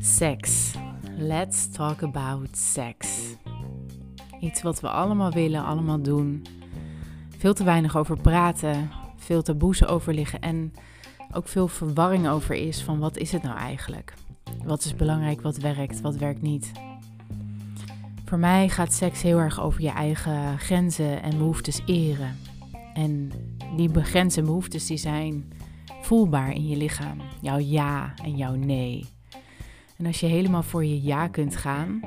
[0.00, 0.74] Seks.
[1.16, 3.18] Let's talk about sex.
[4.40, 6.46] Iets wat we allemaal willen, allemaal doen.
[7.38, 10.72] Veel te weinig over praten, veel taboes over liggen en
[11.32, 14.14] ook veel verwarring over is van wat is het nou eigenlijk?
[14.64, 16.72] Wat is belangrijk, wat werkt, wat werkt niet?
[18.24, 22.36] Voor mij gaat seks heel erg over je eigen grenzen en behoeftes eren.
[22.94, 23.30] En
[23.76, 25.52] die grenzen en behoeftes die zijn
[26.02, 27.18] voelbaar in je lichaam.
[27.40, 29.06] Jouw ja en jouw nee.
[29.98, 32.00] En als je helemaal voor je ja kunt gaan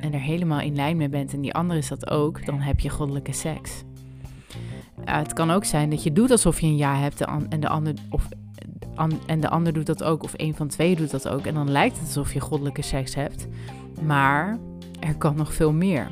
[0.00, 2.80] en er helemaal in lijn mee bent en die andere is dat ook, dan heb
[2.80, 3.82] je goddelijke seks.
[5.04, 7.94] het kan ook zijn dat je doet alsof je een ja hebt en de ander,
[8.10, 8.28] of,
[9.26, 11.46] en de ander doet dat ook, of een van twee doet dat ook.
[11.46, 13.48] En dan lijkt het alsof je goddelijke seks hebt.
[14.02, 14.58] Maar
[15.00, 16.10] er kan nog veel meer.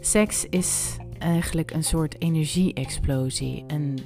[0.00, 3.64] Seks is eigenlijk een soort energie-explosie.
[3.66, 3.98] Een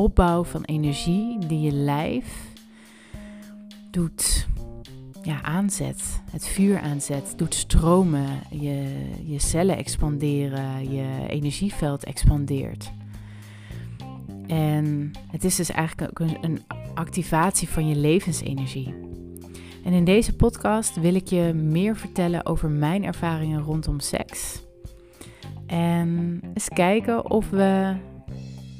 [0.00, 2.52] opbouw van energie die je lijf
[3.90, 4.48] doet
[5.22, 12.92] ja, aanzet, het vuur aanzet, doet stromen, je, je cellen expanderen, je energieveld expandeert.
[14.46, 16.62] En het is dus eigenlijk ook een, een
[16.94, 18.94] activatie van je levensenergie.
[19.84, 24.62] En in deze podcast wil ik je meer vertellen over mijn ervaringen rondom seks.
[25.66, 27.96] En eens kijken of we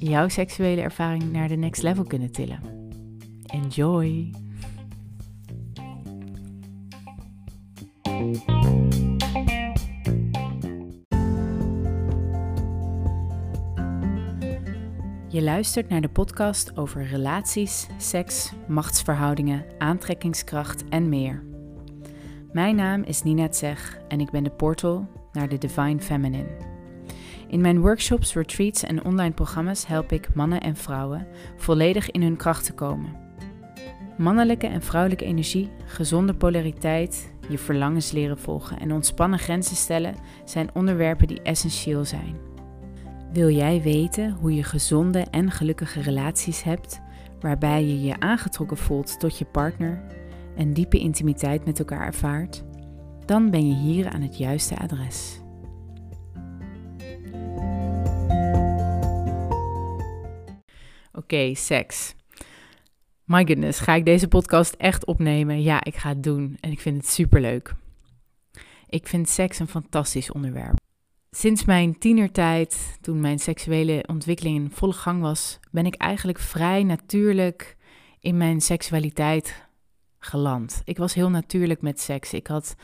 [0.01, 2.61] jouw seksuele ervaring naar de next level kunnen tillen.
[3.47, 4.31] Enjoy!
[15.29, 21.45] Je luistert naar de podcast over relaties, seks, machtsverhoudingen, aantrekkingskracht en meer.
[22.53, 26.70] Mijn naam is Nina Tseg en ik ben de portal naar de Divine Feminine.
[27.51, 31.27] In mijn workshops, retreats en online programma's help ik mannen en vrouwen
[31.57, 33.17] volledig in hun kracht te komen.
[34.19, 40.15] Mannelijke en vrouwelijke energie, gezonde polariteit, je verlangens leren volgen en ontspannen grenzen stellen
[40.45, 42.37] zijn onderwerpen die essentieel zijn.
[43.33, 47.01] Wil jij weten hoe je gezonde en gelukkige relaties hebt,
[47.41, 50.03] waarbij je je aangetrokken voelt tot je partner
[50.57, 52.65] en diepe intimiteit met elkaar ervaart?
[53.25, 55.41] Dan ben je hier aan het juiste adres.
[61.13, 62.15] Oké, seks.
[63.25, 65.63] My goodness, ga ik deze podcast echt opnemen?
[65.63, 67.75] Ja, ik ga het doen en ik vind het superleuk.
[68.89, 70.79] Ik vind seks een fantastisch onderwerp.
[71.31, 76.83] Sinds mijn tienertijd, toen mijn seksuele ontwikkeling in volle gang was, ben ik eigenlijk vrij
[76.83, 77.77] natuurlijk
[78.21, 79.69] in mijn seksualiteit
[80.19, 80.83] geland.
[80.85, 82.33] Ik was heel natuurlijk met seks.
[82.33, 82.77] Ik had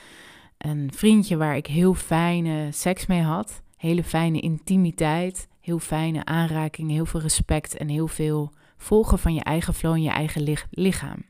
[0.58, 3.62] een vriendje waar ik heel fijne seks mee had.
[3.76, 9.42] Hele fijne intimiteit, heel fijne aanrakingen, heel veel respect en heel veel volgen van je
[9.42, 11.22] eigen flow en je eigen lichaam.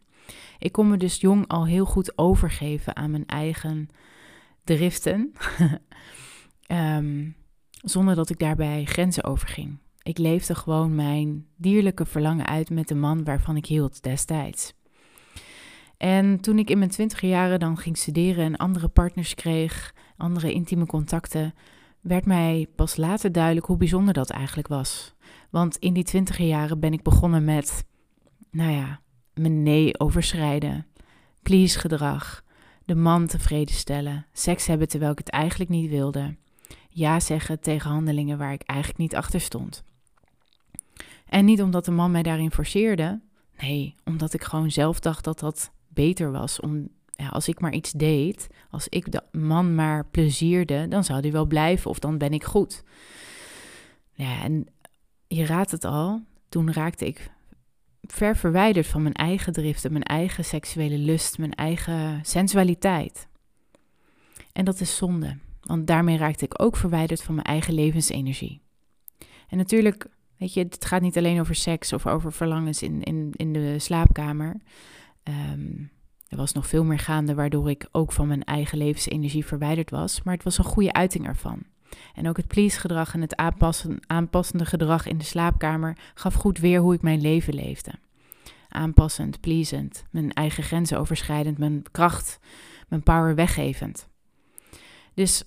[0.59, 3.89] Ik kon me dus jong al heel goed overgeven aan mijn eigen
[4.65, 5.33] driften,
[6.69, 7.37] um,
[7.95, 9.79] zonder dat ik daarbij grenzen overging.
[10.03, 14.75] Ik leefde gewoon mijn dierlijke verlangen uit met de man waarvan ik hield destijds.
[15.97, 20.53] En toen ik in mijn twintig jaren dan ging studeren en andere partners kreeg, andere
[20.53, 21.55] intieme contacten,
[22.07, 25.15] werd mij pas later duidelijk hoe bijzonder dat eigenlijk was.
[25.51, 27.85] Want in die twintiger jaren ben ik begonnen met,
[28.51, 29.01] nou ja,
[29.35, 30.87] mijn nee overschrijden,
[31.43, 32.45] please gedrag,
[32.85, 36.37] de man tevreden stellen, seks hebben terwijl ik het eigenlijk niet wilde,
[36.89, 39.85] ja zeggen tegen handelingen waar ik eigenlijk niet achter stond.
[41.27, 43.21] En niet omdat de man mij daarin forceerde,
[43.61, 46.61] nee, omdat ik gewoon zelf dacht dat dat beter was.
[46.61, 51.21] Om, ja, als ik maar iets deed, als ik de man maar plezierde, dan zou
[51.21, 52.83] hij wel blijven of dan ben ik goed.
[54.13, 54.67] Ja, en
[55.27, 57.31] je raadt het al, toen raakte ik
[58.01, 63.29] ver verwijderd van mijn eigen driften, mijn eigen seksuele lust, mijn eigen sensualiteit.
[64.53, 68.61] En dat is zonde, want daarmee raakte ik ook verwijderd van mijn eigen levensenergie.
[69.49, 70.07] En natuurlijk,
[70.37, 73.79] weet je, het gaat niet alleen over seks of over verlangens in, in, in de
[73.79, 74.57] slaapkamer.
[75.23, 75.73] Ehm,
[76.29, 80.23] er was nog veel meer gaande waardoor ik ook van mijn eigen levensenergie verwijderd was,
[80.23, 81.63] maar het was een goede uiting ervan.
[82.15, 86.81] En ook het please-gedrag en het aanpassen, aanpassende gedrag in de slaapkamer gaf goed weer
[86.81, 87.93] hoe ik mijn leven leefde.
[88.69, 92.39] Aanpassend, pleasend, mijn eigen grenzen overschrijdend, mijn kracht,
[92.89, 94.09] mijn power weggevend.
[95.15, 95.45] Dus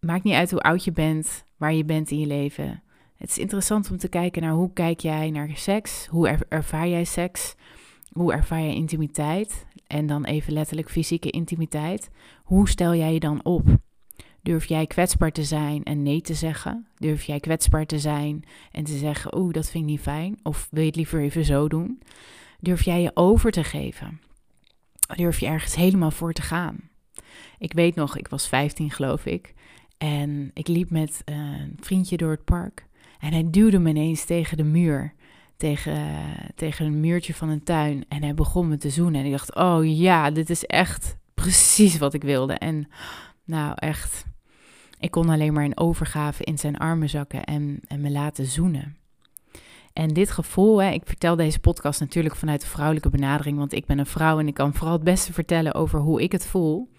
[0.00, 2.82] maakt niet uit hoe oud je bent, waar je bent in je leven.
[3.16, 7.04] Het is interessant om te kijken naar hoe kijk jij naar seks, hoe ervaar jij
[7.04, 7.54] seks,
[8.12, 12.10] hoe ervaar jij intimiteit en dan even letterlijk fysieke intimiteit.
[12.44, 13.78] Hoe stel jij je dan op?
[14.42, 16.86] Durf jij kwetsbaar te zijn en nee te zeggen?
[16.96, 20.38] Durf jij kwetsbaar te zijn en te zeggen: Oeh, dat vind ik niet fijn?
[20.42, 22.02] Of wil je het liever even zo doen?
[22.60, 24.20] Durf jij je over te geven?
[25.16, 26.78] Durf je ergens helemaal voor te gaan?
[27.58, 29.54] Ik weet nog, ik was 15 geloof ik.
[29.98, 32.86] En ik liep met een vriendje door het park.
[33.18, 35.14] En hij duwde me ineens tegen de muur.
[35.60, 36.22] Tegen,
[36.54, 38.04] tegen een muurtje van een tuin.
[38.08, 39.20] En hij begon me te zoenen.
[39.20, 42.52] En ik dacht, oh ja, dit is echt precies wat ik wilde.
[42.52, 42.88] En
[43.44, 44.24] nou echt,
[44.98, 48.96] ik kon alleen maar in overgave in zijn armen zakken en, en me laten zoenen.
[49.92, 53.86] En dit gevoel, hè, ik vertel deze podcast natuurlijk vanuit de vrouwelijke benadering, want ik
[53.86, 56.90] ben een vrouw en ik kan vooral het beste vertellen over hoe ik het voel.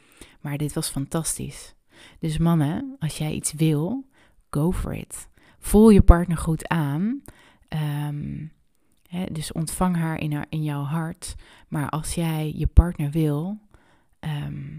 [0.41, 1.75] Maar dit was fantastisch.
[2.19, 4.05] Dus mannen, als jij iets wil,
[4.49, 5.27] go for it.
[5.59, 7.21] Voel je partner goed aan.
[7.71, 8.45] Ehm,
[9.07, 11.35] hè, dus ontvang haar in, haar in jouw hart.
[11.67, 13.59] Maar als jij je partner wil,
[14.19, 14.73] ehm,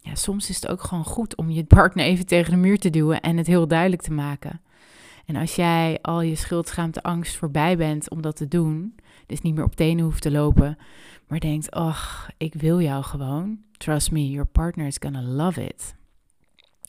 [0.00, 2.90] ja, soms is het ook gewoon goed om je partner even tegen de muur te
[2.90, 4.60] duwen en het heel duidelijk te maken.
[5.26, 8.94] En als jij al je schuld, schaamte, angst voorbij bent om dat te doen,
[9.26, 10.78] dus niet meer op tenen hoeft te lopen,
[11.28, 13.58] maar denkt, ach, ik wil jou gewoon.
[13.76, 15.94] Trust me, your partner is gonna love it.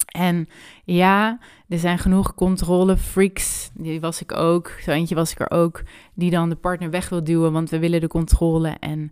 [0.06, 0.50] En
[0.84, 5.84] ja, er zijn genoeg controlefreaks, die was ik ook, zo eentje was ik er ook,
[6.13, 9.12] die dan de partner weg wil duwen, want we willen de controle en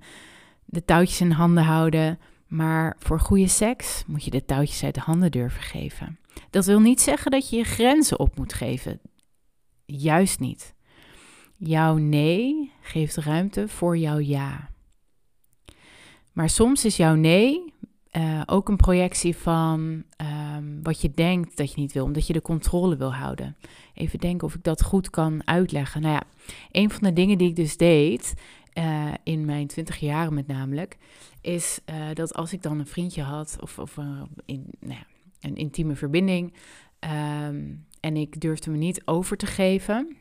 [0.65, 2.19] de touwtjes in handen houden.
[2.47, 6.19] Maar voor goede seks moet je de touwtjes uit de handen durven geven.
[6.49, 8.99] Dat wil niet zeggen dat je je grenzen op moet geven.
[9.85, 10.73] Juist niet.
[11.57, 14.69] Jouw nee geeft ruimte voor jouw ja.
[16.31, 17.72] Maar soms is jouw nee
[18.17, 20.03] uh, ook een projectie van
[20.55, 23.55] um, wat je denkt dat je niet wil, omdat je de controle wil houden.
[23.93, 26.01] Even denken of ik dat goed kan uitleggen.
[26.01, 26.23] Nou ja,
[26.71, 28.33] een van de dingen die ik dus deed,
[28.73, 30.97] uh, in mijn twintig jaren met namelijk,
[31.41, 33.97] is uh, dat als ik dan een vriendje had of, of
[34.45, 35.05] in, nou ja,
[35.39, 36.53] een intieme verbinding
[37.47, 40.17] um, en ik durfde me niet over te geven.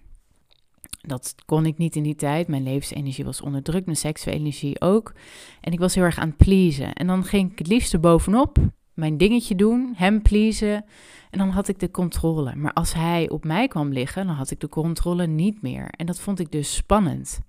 [1.02, 2.49] Dat kon ik niet in die tijd.
[2.49, 5.12] Mijn levensenergie was onderdrukt, mijn seksuele energie ook.
[5.60, 6.93] En ik was heel erg aan het pleasen.
[6.93, 8.58] En dan ging ik het liefste bovenop
[8.94, 10.84] mijn dingetje doen, hem pleasen.
[11.31, 12.54] En dan had ik de controle.
[12.54, 15.88] Maar als hij op mij kwam liggen, dan had ik de controle niet meer.
[15.90, 17.40] En dat vond ik dus spannend.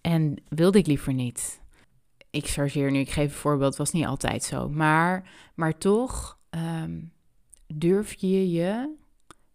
[0.00, 1.60] En wilde ik liever niet.
[2.30, 4.68] Ik chargeer nu, ik geef een voorbeeld, was niet altijd zo.
[4.68, 7.12] Maar, maar toch um,
[7.66, 8.94] durf je je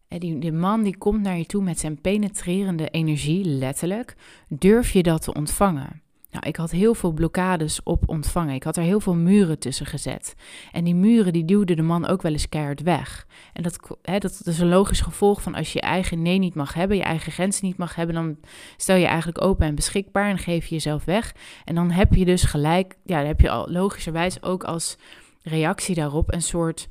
[0.07, 4.15] die, die man die komt naar je toe met zijn penetrerende energie, letterlijk.
[4.47, 6.03] Durf je dat te ontvangen?
[6.35, 8.53] Nou, ik had heel veel blokkades op ontvangen.
[8.53, 10.35] Ik had er heel veel muren tussen gezet.
[10.71, 13.27] En die muren die duwden de man ook wel eens keihard weg.
[13.53, 16.55] En dat, hè, dat, is een logisch gevolg van als je je eigen nee niet
[16.55, 18.37] mag hebben, je eigen grenzen niet mag hebben, dan
[18.77, 21.35] stel je eigenlijk open en beschikbaar en geef je jezelf weg.
[21.65, 24.97] En dan heb je dus gelijk, ja, dan heb je al logischerwijs ook als
[25.43, 26.87] reactie daarop een soort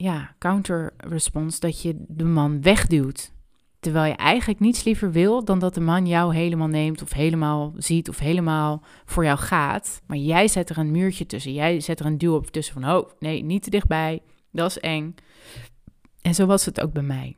[0.00, 3.32] ja, counter-response dat je de man wegduwt.
[3.80, 7.72] Terwijl je eigenlijk niets liever wil dan dat de man jou helemaal neemt of helemaal
[7.76, 10.02] ziet of helemaal voor jou gaat.
[10.06, 11.52] Maar jij zet er een muurtje tussen.
[11.52, 14.22] Jij zet er een duw op tussen van, oh nee, niet te dichtbij.
[14.50, 15.14] Dat is eng.
[16.22, 17.36] En zo was het ook bij mij.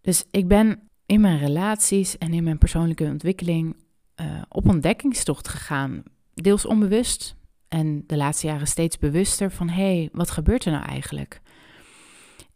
[0.00, 3.76] Dus ik ben in mijn relaties en in mijn persoonlijke ontwikkeling
[4.20, 6.02] uh, op ontdekkingstocht gegaan.
[6.34, 7.35] Deels onbewust,
[7.68, 11.40] en de laatste jaren steeds bewuster van hé, hey, wat gebeurt er nou eigenlijk?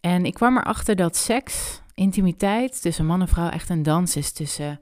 [0.01, 4.33] En ik kwam erachter dat seks, intimiteit tussen man en vrouw echt een dans is
[4.33, 4.81] tussen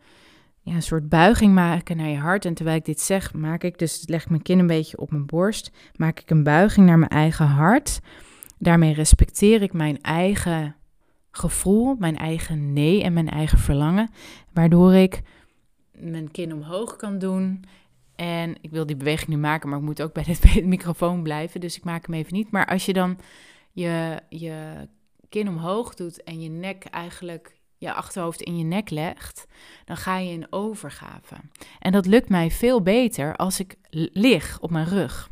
[0.61, 2.45] ja, een soort buiging maken naar je hart.
[2.45, 5.27] En terwijl ik dit zeg, maak ik dus, leg mijn kin een beetje op mijn
[5.27, 8.01] borst, maak ik een buiging naar mijn eigen hart.
[8.59, 10.77] Daarmee respecteer ik mijn eigen
[11.31, 14.11] gevoel, mijn eigen nee en mijn eigen verlangen,
[14.53, 15.23] waardoor ik
[15.93, 17.65] mijn kin omhoog kan doen
[18.21, 21.61] en ik wil die beweging nu maken, maar ik moet ook bij de microfoon blijven.
[21.61, 22.51] Dus ik maak hem even niet.
[22.51, 23.19] Maar als je dan
[23.73, 24.89] je, je
[25.29, 29.47] kin omhoog doet en je nek eigenlijk je achterhoofd in je nek legt,
[29.85, 31.35] dan ga je in overgave.
[31.79, 33.77] En dat lukt mij veel beter als ik
[34.13, 35.31] lig op mijn rug.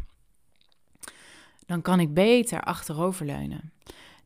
[1.66, 3.72] Dan kan ik beter achteroverleunen.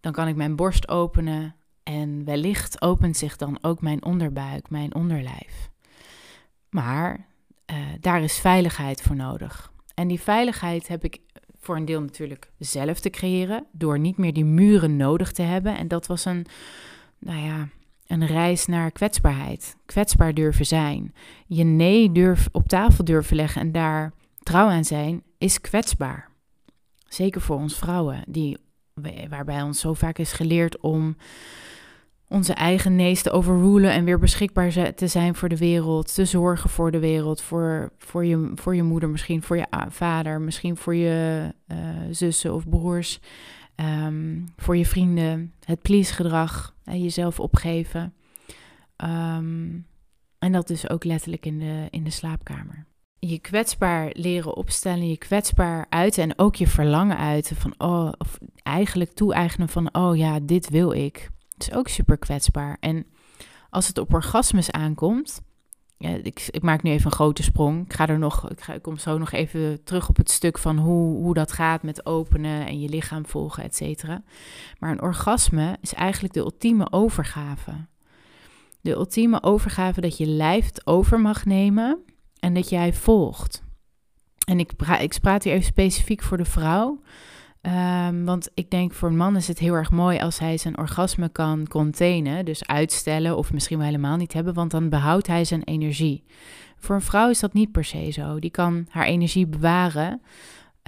[0.00, 4.94] Dan kan ik mijn borst openen en wellicht opent zich dan ook mijn onderbuik, mijn
[4.94, 5.70] onderlijf.
[6.70, 7.28] Maar
[7.70, 9.72] uh, daar is veiligheid voor nodig.
[9.94, 11.20] En die veiligheid heb ik
[11.60, 15.76] voor een deel natuurlijk zelf te creëren, door niet meer die muren nodig te hebben.
[15.76, 16.46] En dat was een,
[17.18, 17.68] nou ja,
[18.06, 19.76] een reis naar kwetsbaarheid.
[19.86, 21.14] Kwetsbaar durven zijn.
[21.46, 24.12] Je nee durf, op tafel durven leggen en daar
[24.42, 26.28] trouw aan zijn, is kwetsbaar.
[27.08, 28.58] Zeker voor ons vrouwen, die,
[29.28, 31.16] waarbij ons zo vaak is geleerd om
[32.30, 36.70] onze eigen nees te overrulen en weer beschikbaar te zijn voor de wereld, te zorgen
[36.70, 40.94] voor de wereld, voor, voor, je, voor je moeder, misschien voor je vader, misschien voor
[40.94, 41.78] je uh,
[42.10, 43.20] zussen of broers,
[43.74, 48.14] ehm, voor je vrienden, het please-gedrag, jezelf opgeven.
[48.96, 49.68] Ehm,
[50.38, 52.86] en dat dus ook letterlijk in de, in de slaapkamer.
[53.18, 58.38] Je kwetsbaar leren opstellen, je kwetsbaar uiten en ook je verlangen uiten van, oh, of
[58.62, 61.30] eigenlijk toe-eigenen van, oh ja, dit wil ik
[61.60, 62.76] is ook super kwetsbaar.
[62.80, 63.06] En
[63.70, 65.42] als het op orgasmes aankomt,
[65.96, 67.84] ja, ik, ik, maak nu even een grote sprong.
[67.84, 70.58] Ik ga er nog, ik, ga, ik kom zo nog even terug op het stuk
[70.58, 74.22] van hoe, hoe dat gaat met openen en je lichaam volgen, et cetera.
[74.78, 77.72] Maar een orgasme is eigenlijk de ultieme overgave.
[78.80, 82.04] De ultieme overgave dat je lijf het over mag nemen
[82.38, 83.62] en dat jij volgt.
[84.46, 87.02] En ik, ik praat hier even specifiek voor de vrouw.
[87.62, 90.78] Um, want ik denk voor een man is het heel erg mooi als hij zijn
[90.78, 95.44] orgasme kan containen, dus uitstellen of misschien wel helemaal niet hebben, want dan behoudt hij
[95.44, 96.24] zijn energie.
[96.76, 98.38] Voor een vrouw is dat niet per se zo.
[98.38, 100.22] Die kan haar energie bewaren,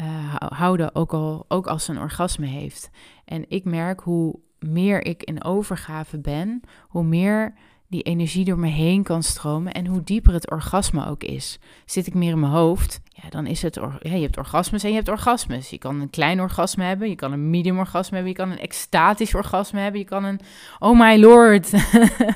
[0.00, 2.91] uh, houden, ook, al, ook als ze een orgasme heeft.
[3.25, 7.55] En ik merk hoe meer ik in overgave ben, hoe meer
[7.92, 11.58] die energie door me heen kan stromen en hoe dieper het orgasme ook is.
[11.84, 14.88] Zit ik meer in mijn hoofd, ja, dan is het, ja, je hebt orgasmes en
[14.88, 15.70] je hebt orgasmes.
[15.70, 18.58] Je kan een klein orgasme hebben, je kan een medium orgasme hebben, je kan een
[18.58, 20.40] extatisch orgasme hebben, je kan een,
[20.78, 21.70] oh my lord,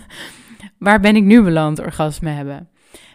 [0.86, 2.68] waar ben ik nu beland, orgasme hebben.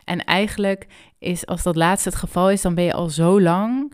[0.03, 0.87] En eigenlijk
[1.19, 3.93] is, als dat laatste het geval is, dan ben je al zo lang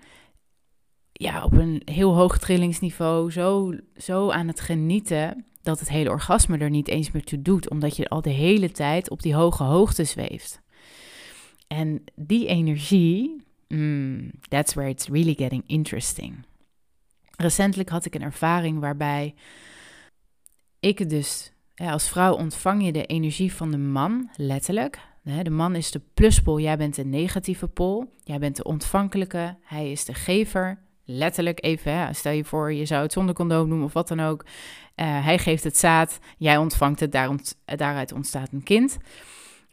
[1.11, 6.57] ja, op een heel hoog trillingsniveau, zo, zo aan het genieten dat het hele orgasme
[6.57, 9.63] er niet eens meer toe doet, omdat je al de hele tijd op die hoge
[9.63, 10.61] hoogte zweeft.
[11.67, 16.45] En die energie, mm, that's where it's really getting interesting.
[17.35, 19.35] Recentelijk had ik een ervaring waarbij
[20.79, 24.99] ik dus, als vrouw ontvang je de energie van de man, letterlijk.
[25.43, 28.13] De man is de pluspol, jij bent de negatieve pol.
[28.23, 30.85] Jij bent de ontvankelijke, hij is de gever.
[31.03, 34.45] Letterlijk even, stel je voor, je zou het zonder condoom doen of wat dan ook.
[34.99, 37.11] Uh, hij geeft het zaad, jij ontvangt het,
[37.65, 38.97] daaruit ontstaat een kind.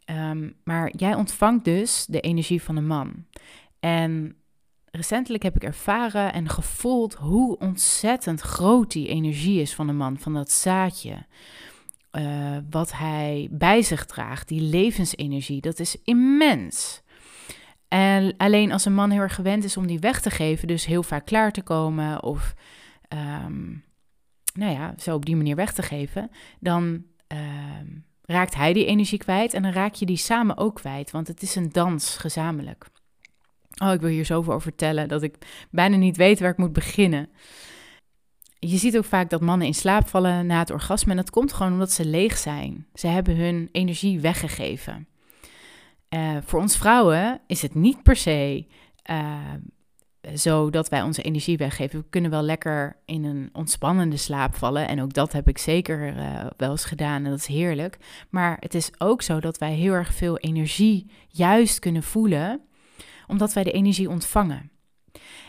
[0.05, 3.25] Um, maar jij ontvangt dus de energie van een man.
[3.79, 4.35] En
[4.91, 10.17] recentelijk heb ik ervaren en gevoeld hoe ontzettend groot die energie is van een man,
[10.17, 11.25] van dat zaadje.
[12.11, 17.01] Uh, wat hij bij zich draagt, die levensenergie, dat is immens.
[17.87, 20.85] En alleen als een man heel erg gewend is om die weg te geven, dus
[20.85, 22.53] heel vaak klaar te komen of
[23.45, 23.83] um,
[24.55, 27.85] nou ja, zo op die manier weg te geven, dan ehm,
[28.21, 31.41] raakt hij die energie kwijt en dan raak je die samen ook kwijt, want het
[31.41, 32.85] is een dans gezamenlijk.
[33.83, 36.73] Oh, ik wil hier zoveel over vertellen dat ik bijna niet weet waar ik moet
[36.73, 37.29] beginnen.
[38.59, 41.53] Je ziet ook vaak dat mannen in slaap vallen na het orgasme en dat komt
[41.53, 42.87] gewoon omdat ze leeg zijn.
[42.93, 45.07] Ze hebben hun energie weggegeven.
[46.09, 48.67] Uh, voor ons vrouwen is het niet per se
[49.11, 49.53] uh,
[50.35, 51.99] zo dat wij onze energie weggeven.
[51.99, 54.87] We kunnen wel lekker in een ontspannende slaap vallen.
[54.87, 57.97] En ook dat heb ik zeker uh, wel eens gedaan en dat is heerlijk.
[58.29, 62.61] Maar het is ook zo dat wij heel erg veel energie juist kunnen voelen,
[63.27, 64.69] omdat wij de energie ontvangen.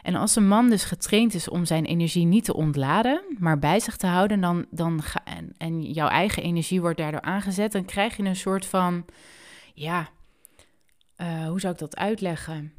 [0.03, 3.81] En als een man dus getraind is om zijn energie niet te ontladen, maar bij
[3.81, 7.85] zich te houden, dan, dan ga, en, en jouw eigen energie wordt daardoor aangezet, dan
[7.85, 9.05] krijg je een soort van,
[9.75, 10.09] ja,
[11.17, 12.73] uh, hoe zou ik dat uitleggen?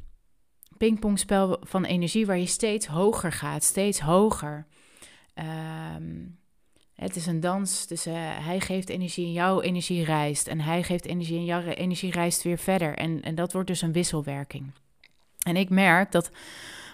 [0.78, 4.66] Pingpongspel van energie waar je steeds hoger gaat, steeds hoger.
[5.96, 6.38] Um,
[6.94, 10.46] het is een dans, dus uh, hij geeft energie en jouw energie reist.
[10.46, 12.94] En hij geeft energie en jouw energie reist weer verder.
[12.94, 14.72] En, en dat wordt dus een wisselwerking.
[15.42, 16.30] En ik merk dat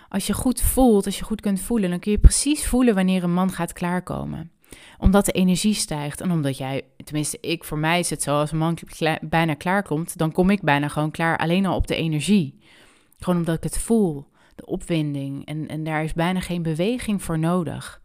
[0.08, 3.22] als je goed voelt, als je goed kunt voelen, dan kun je precies voelen wanneer
[3.22, 4.52] een man gaat klaarkomen
[4.98, 8.52] omdat de energie stijgt en omdat jij, tenminste ik, voor mij is het zo, als
[8.52, 8.78] een man
[9.20, 12.58] bijna klaar komt, dan kom ik bijna gewoon klaar alleen al op de energie.
[13.18, 15.46] Gewoon omdat ik het voel, de opwinding.
[15.46, 18.02] En, en daar is bijna geen beweging voor nodig.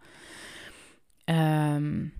[1.25, 2.13] Um,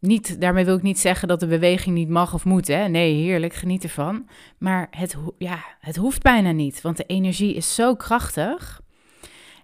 [0.00, 2.66] niet, daarmee wil ik niet zeggen dat de beweging niet mag of moet.
[2.66, 2.88] Hè?
[2.88, 4.28] Nee, heerlijk, geniet ervan.
[4.58, 8.80] Maar het, ja, het hoeft bijna niet, want de energie is zo krachtig.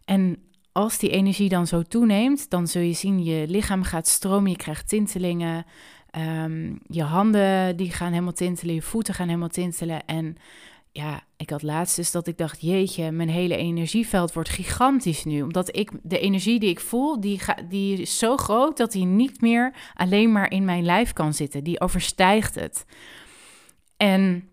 [0.05, 4.51] En als die energie dan zo toeneemt, dan zul je zien, je lichaam gaat stromen,
[4.51, 5.67] je krijgt tintelingen.
[6.19, 10.07] Um, je handen die gaan helemaal tintelen, je voeten gaan helemaal tintelen.
[10.07, 10.37] En
[10.97, 15.43] ja, ik had laatst dus dat ik dacht, jeetje, mijn hele energieveld wordt gigantisch nu.
[15.43, 19.41] Omdat ik de energie die ik voel, die, die is zo groot dat die niet
[19.41, 21.65] meer alleen maar in mijn lijf kan zitten.
[21.65, 22.87] Die overstijgt het.
[23.97, 24.49] En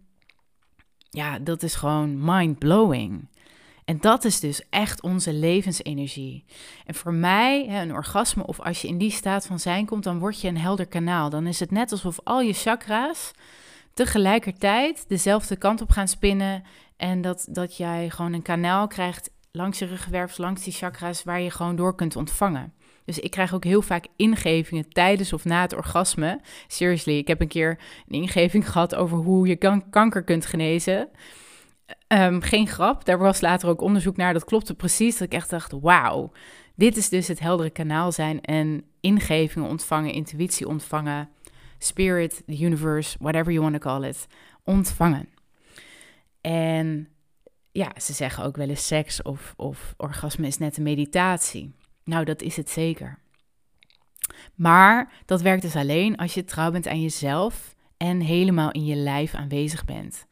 [1.10, 3.30] ja, dat is gewoon mind-blowing.
[3.86, 6.46] En dat is dus echt onze levensenergie.
[6.86, 10.20] En voor mij, een orgasme, of als je in die staat van zijn komt, dan
[10.20, 11.30] word je een helder kanaal.
[11.30, 13.32] Dan is het net alsof al je chakra's
[13.94, 16.64] tegelijkertijd dezelfde kant op gaan spinnen.
[16.98, 21.42] En dat, dat jij gewoon een kanaal krijgt langs je ruggenwerf, langs die chakra's, waar
[21.42, 22.74] je gewoon door kunt ontvangen.
[23.06, 26.42] Dus ik krijg ook heel vaak ingevingen tijdens of na het orgasme.
[26.68, 31.10] Seriously, ik heb een keer een ingeving gehad over hoe je kanker kunt genezen.
[32.08, 34.34] Ehm, geen grap, daar was later ook onderzoek naar.
[34.34, 35.18] Dat klopte precies.
[35.18, 36.32] Dat ik echt dacht: wauw,
[36.76, 41.30] dit is dus het heldere kanaal zijn en ingevingen ontvangen, intuïtie ontvangen,
[41.84, 44.28] spirit, the universe, whatever you want to call it,
[44.64, 45.30] ontvangen.
[46.42, 47.08] En
[47.72, 51.76] ja, ze zeggen ook wel eens seks of, of orgasme is net een meditatie.
[52.04, 53.20] Nou, dat is het zeker.
[54.56, 58.96] Maar dat werkt dus alleen als je trouw bent aan jezelf en helemaal in je
[58.96, 60.26] lijf aanwezig bent.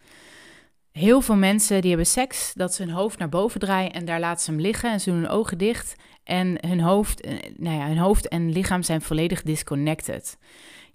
[0.92, 4.20] Heel veel mensen die hebben seks, dat ze hun hoofd naar boven draaien en daar
[4.20, 5.96] laten ze hem liggen en ze doen hun ogen dicht.
[6.24, 10.38] En hun hoofd, eh, nou ja, hun hoofd en lichaam zijn volledig disconnected.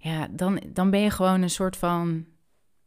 [0.05, 2.25] Ja, dan, dan ben je gewoon een soort van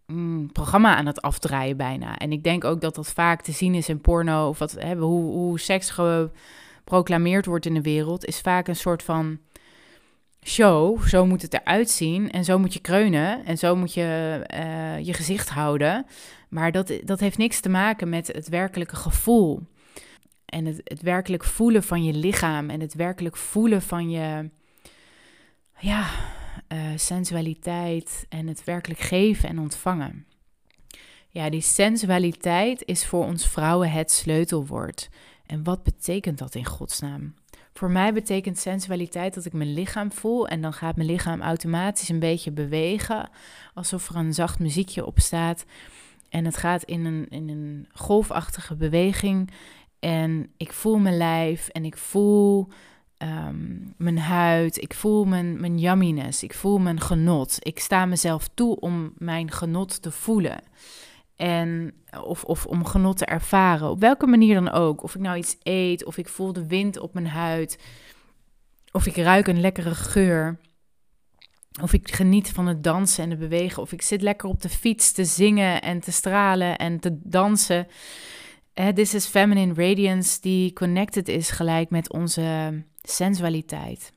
[0.07, 2.17] mm, programma aan het afdraaien bijna.
[2.17, 4.97] En ik denk ook dat dat vaak te zien is in porno of wat, hè,
[4.97, 9.39] hoe, hoe seks geproclameerd wordt in de wereld, is vaak een soort van
[10.43, 11.03] show.
[11.03, 15.07] Zo moet het eruit zien en zo moet je kreunen en zo moet je uh,
[15.07, 16.07] je gezicht houden.
[16.49, 19.67] Maar dat, dat heeft niks te maken met het werkelijke gevoel.
[20.45, 24.51] En het, het werkelijk voelen van je lichaam en het werkelijk voelen van je
[25.79, 26.07] ja,
[26.69, 30.27] uh, sensualiteit en het werkelijk geven en ontvangen.
[31.29, 35.09] Ja, die sensualiteit is voor ons vrouwen het sleutelwoord.
[35.47, 37.35] En wat betekent dat in godsnaam?
[37.73, 42.09] Voor mij betekent sensualiteit dat ik mijn lichaam voel en dan gaat mijn lichaam automatisch
[42.09, 43.31] een beetje bewegen,
[43.75, 45.65] alsof er een zacht muziekje op staat.
[46.29, 49.51] En het gaat in een, in een golfachtige beweging.
[49.99, 52.69] En ik voel mijn lijf en ik voel
[53.19, 54.83] ehm, mijn huid.
[54.83, 56.43] Ik voel mijn, mijn yumminess.
[56.43, 57.57] Ik voel mijn genot.
[57.61, 60.63] Ik sta mezelf toe om mijn genot te voelen.
[61.37, 61.95] En,
[62.25, 63.91] of, of om genot te ervaren.
[63.91, 65.03] Op welke manier dan ook.
[65.03, 67.79] Of ik nou iets eet, of ik voel de wind op mijn huid.
[68.93, 70.59] Of ik ruik een lekkere geur.
[71.83, 73.83] Of ik geniet van het dansen en het bewegen.
[73.83, 77.87] Of ik zit lekker op de fiets te zingen en te stralen en te dansen.
[78.95, 84.13] This is feminine radiance die connected is gelijk met onze sensualiteit.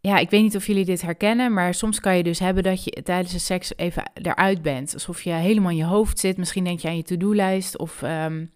[0.00, 2.84] Ja, ik weet niet of jullie dit herkennen, maar soms kan je dus hebben dat
[2.84, 4.94] je tijdens de seks even eruit bent.
[4.94, 6.36] Alsof je helemaal in je hoofd zit.
[6.36, 8.46] Misschien denk je aan je to-do-lijst of ehm,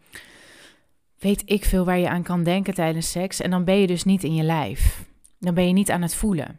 [1.19, 3.41] weet ik veel waar je aan kan denken tijdens seks.
[3.41, 5.05] En dan ben je dus niet in je lijf.
[5.39, 6.59] Dan ben je niet aan het voelen.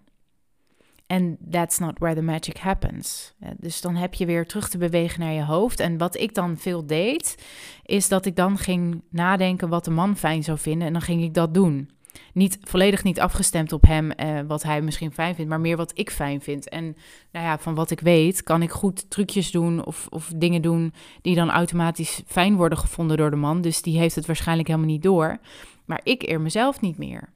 [1.07, 3.33] En that's not where the magic happens.
[3.57, 5.79] dus dan heb je weer terug te bewegen naar je hoofd.
[5.79, 7.43] En wat ik dan veel deed,
[7.85, 10.87] is dat ik dan ging nadenken wat de man fijn zou vinden.
[10.87, 11.89] En dan ging ik dat doen.
[12.35, 15.91] Niet volledig niet afgestemd op hem, eh, wat hij misschien fijn vindt, maar meer wat
[15.93, 16.69] ik fijn vind.
[16.69, 16.83] En
[17.31, 20.93] nou ja, van wat ik weet, kan ik goed trucjes doen of, of dingen doen
[21.21, 23.61] die dan automatisch fijn worden gevonden door de man.
[23.61, 25.37] Dus die heeft het waarschijnlijk helemaal niet door.
[25.85, 27.29] Maar ik eer mezelf niet meer.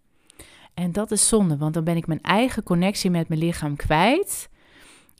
[0.74, 4.50] En dat is zonde, want dan ben ik mijn eigen connectie met mijn lichaam kwijt.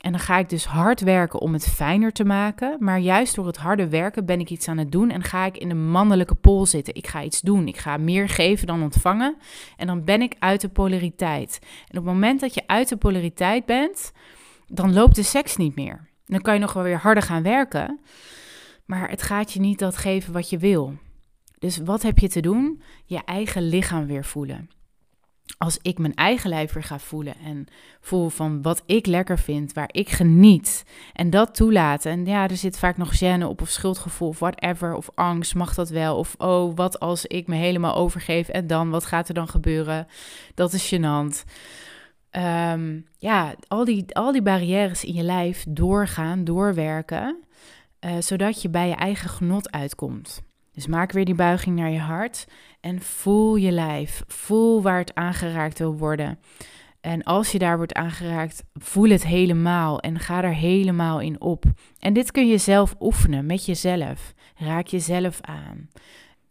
[0.00, 2.76] En dan ga ik dus hard werken om het fijner te maken.
[2.78, 5.56] Maar juist door het harde werken ben ik iets aan het doen en ga ik
[5.56, 6.94] in de mannelijke pol zitten.
[6.94, 7.68] Ik ga iets doen.
[7.68, 9.36] Ik ga meer geven dan ontvangen.
[9.76, 11.58] En dan ben ik uit de polariteit.
[11.62, 14.12] En op het moment dat je uit de polariteit bent,
[14.66, 16.08] dan loopt de seks niet meer.
[16.24, 18.00] Dan kan je nog wel weer harder gaan werken.
[18.84, 20.94] Maar het gaat je niet dat geven wat je wil.
[21.58, 22.82] Dus wat heb je te doen?
[23.04, 24.68] Je eigen lichaam weer voelen
[25.58, 27.66] als ik mijn eigen lijf weer ga voelen en
[28.00, 32.10] voel van wat ik lekker vind, waar ik geniet en dat toelaten.
[32.10, 35.74] En ja, er zit vaak nog gêne op of schuldgevoel of whatever, of angst, mag
[35.74, 36.16] dat wel?
[36.16, 40.06] Of oh, wat als ik me helemaal overgeef en dan, wat gaat er dan gebeuren?
[40.54, 41.44] Dat is gênant.
[42.72, 47.36] Um, ja, al die, al die barrières in je lijf doorgaan, doorwerken,
[48.00, 50.42] uh, zodat je bij je eigen genot uitkomt.
[50.72, 52.46] Dus maak weer die buiging naar je hart
[52.80, 54.22] en voel je lijf.
[54.26, 56.38] Voel waar het aangeraakt wil worden.
[57.00, 61.64] En als je daar wordt aangeraakt, voel het helemaal en ga er helemaal in op.
[61.98, 64.34] En dit kun je zelf oefenen met jezelf.
[64.56, 65.88] Raak jezelf aan.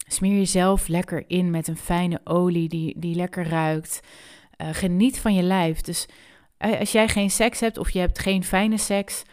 [0.07, 3.99] Smeer jezelf lekker in met een fijne olie die, die lekker ruikt.
[4.57, 5.81] Uh, geniet van je lijf.
[5.81, 6.05] Dus
[6.57, 9.23] eh, als jij geen seks hebt of je hebt geen fijne seks,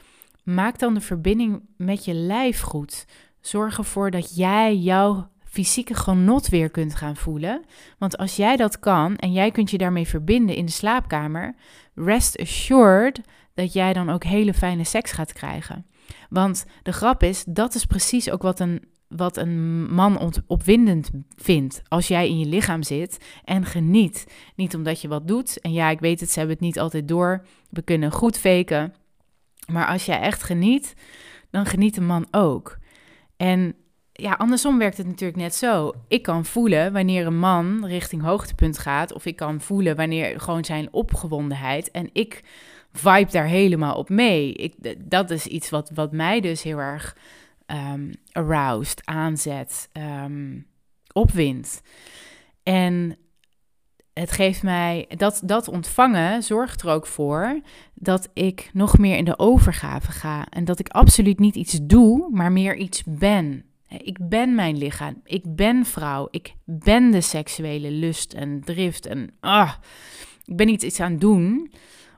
[0.42, 3.04] maak dan de verbinding met je lijf goed.
[3.40, 7.64] Zorg ervoor dat jij jouw fysieke genot weer kunt gaan voelen.
[7.98, 11.54] Want als jij dat kan en jij kunt je daarmee verbinden in de slaapkamer,
[11.94, 13.20] rest assured
[13.54, 15.86] dat jij dan ook hele fijne seks gaat krijgen.
[16.28, 21.82] Want de grap is, dat is precies ook wat een wat een man opwindend vindt
[21.88, 24.26] als jij in je lichaam zit en geniet.
[24.56, 25.60] Niet omdat je wat doet.
[25.60, 27.46] En ja, ik weet het, ze hebben het niet altijd door.
[27.70, 28.94] We kunnen goed faken.
[29.72, 30.94] Maar als jij echt geniet,
[31.50, 32.78] dan geniet een man ook.
[33.36, 33.74] En
[34.16, 35.92] ja, andersom werkt het natuurlijk net zo.
[36.08, 40.64] Ik kan voelen wanneer een man richting hoogtepunt gaat, of ik kan voelen wanneer gewoon
[40.64, 41.90] zijn opgewondenheid.
[41.90, 42.44] En ik
[42.92, 44.52] vibe daar helemaal op mee.
[44.52, 44.74] Ik,
[45.10, 47.16] dat is iets wat, wat mij dus heel erg
[47.66, 50.66] um, aroused, aanzet, um,
[51.12, 51.82] opwindt.
[52.62, 53.16] En
[54.12, 57.60] het geeft mij, dat, dat ontvangen zorgt er ook voor
[57.94, 60.46] dat ik nog meer in de overgave ga.
[60.50, 63.64] En dat ik absoluut niet iets doe, maar meer iets ben.
[63.88, 65.20] Ik ben mijn lichaam.
[65.24, 66.28] Ik ben vrouw.
[66.30, 69.06] Ik ben de seksuele lust en drift.
[69.06, 69.72] En ah,
[70.44, 71.70] ik ben niet iets aan het doen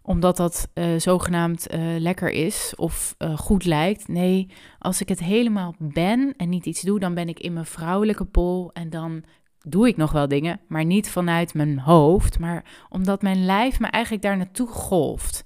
[0.09, 4.09] omdat dat uh, zogenaamd uh, lekker is of uh, goed lijkt.
[4.09, 7.67] Nee, als ik het helemaal ben en niet iets doe, dan ben ik in mijn
[7.67, 9.25] vrouwelijke pol en dan
[9.63, 13.87] doe ik nog wel dingen, maar niet vanuit mijn hoofd, maar omdat mijn lijf me
[13.87, 15.43] eigenlijk daar naartoe golft.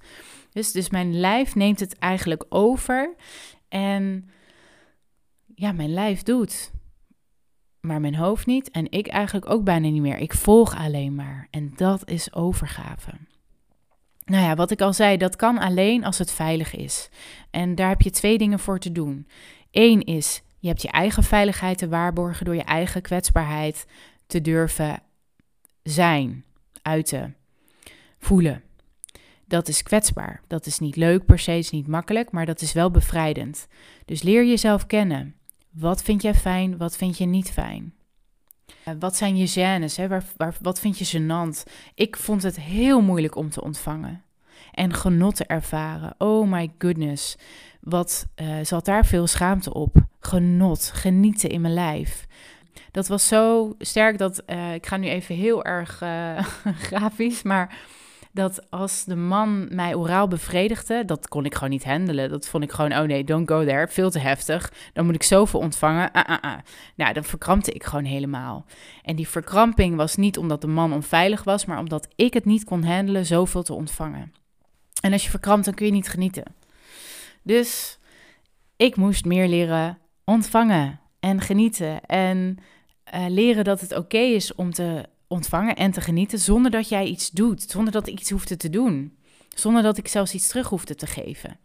[0.51, 3.15] Dus, dus mijn lijf neemt het eigenlijk over
[3.69, 4.29] en
[5.55, 6.71] ja, mijn lijf doet.
[7.79, 10.17] Maar mijn hoofd niet en ik eigenlijk ook bijna niet meer.
[10.17, 11.47] Ik volg alleen maar.
[11.51, 13.11] En dat is overgave.
[14.25, 17.09] Nou ja, wat ik al zei, dat kan alleen als het veilig is.
[17.49, 19.27] En daar heb je twee dingen voor te doen.
[19.71, 23.85] Eén is, je hebt je eigen veiligheid te waarborgen door je eigen kwetsbaarheid
[24.27, 25.01] te durven
[25.83, 26.45] zijn,
[26.81, 27.35] uiten,
[28.19, 28.63] voelen.
[29.45, 30.41] Dat is kwetsbaar.
[30.47, 33.67] Dat is niet leuk per se, is niet makkelijk, maar dat is wel bevrijdend.
[34.05, 35.35] Dus leer jezelf kennen.
[35.73, 37.93] Wat vind jij fijn, wat vind je niet fijn?
[38.83, 39.59] Eh, wat zijn je?
[39.95, 40.07] Hè?
[40.07, 41.71] Waar, wat vind je gênant?
[41.95, 44.23] Ik vond het heel moeilijk om te ontvangen.
[44.71, 46.15] En genot te ervaren.
[46.17, 47.37] Oh my goodness.
[47.81, 49.95] Wat uh, zat daar veel schaamte op?
[50.19, 52.27] Genot, genieten in mijn lijf.
[52.91, 56.01] Dat was zo sterk dat uh, ik ga nu even heel erg
[56.87, 57.77] grafisch, maar
[58.33, 62.29] dat als de man mij oraal bevredigde, dat kon ik gewoon niet handelen.
[62.29, 64.73] Dat vond ik gewoon, oh nee, don't go there, veel te heftig.
[64.93, 66.11] Dan moet ik zoveel ontvangen.
[66.11, 66.59] Ah, ah, ah.
[66.95, 68.65] Nou, dan verkrampte ik gewoon helemaal.
[69.01, 72.63] En die verkramping was niet omdat de man onveilig was, maar omdat ik het niet
[72.63, 74.33] kon handelen zoveel te ontvangen.
[75.01, 76.55] En als je verkrampt, dan kun je niet genieten.
[77.43, 77.99] Dus
[78.75, 82.05] ik moest meer leren ontvangen en genieten.
[82.05, 82.57] En
[83.13, 87.05] uh, leren dat het oké is om te ontvangen en te genieten zonder dat jij
[87.05, 89.17] iets doet, zonder dat ik iets hoefde te doen,
[89.55, 91.57] zonder dat ik zelfs iets terug hoefde te geven.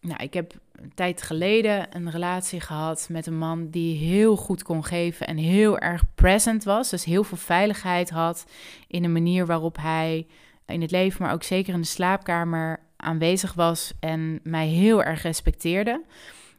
[0.00, 4.62] Nou, ik heb een tijd geleden een relatie gehad met een man die heel goed
[4.62, 6.90] kon geven en heel erg present was.
[6.90, 8.44] Dus heel veel veiligheid had
[8.86, 10.26] in de manier waarop hij
[10.66, 15.22] in het leven, maar ook zeker in de slaapkamer aanwezig was en mij heel erg
[15.22, 16.02] respecteerde.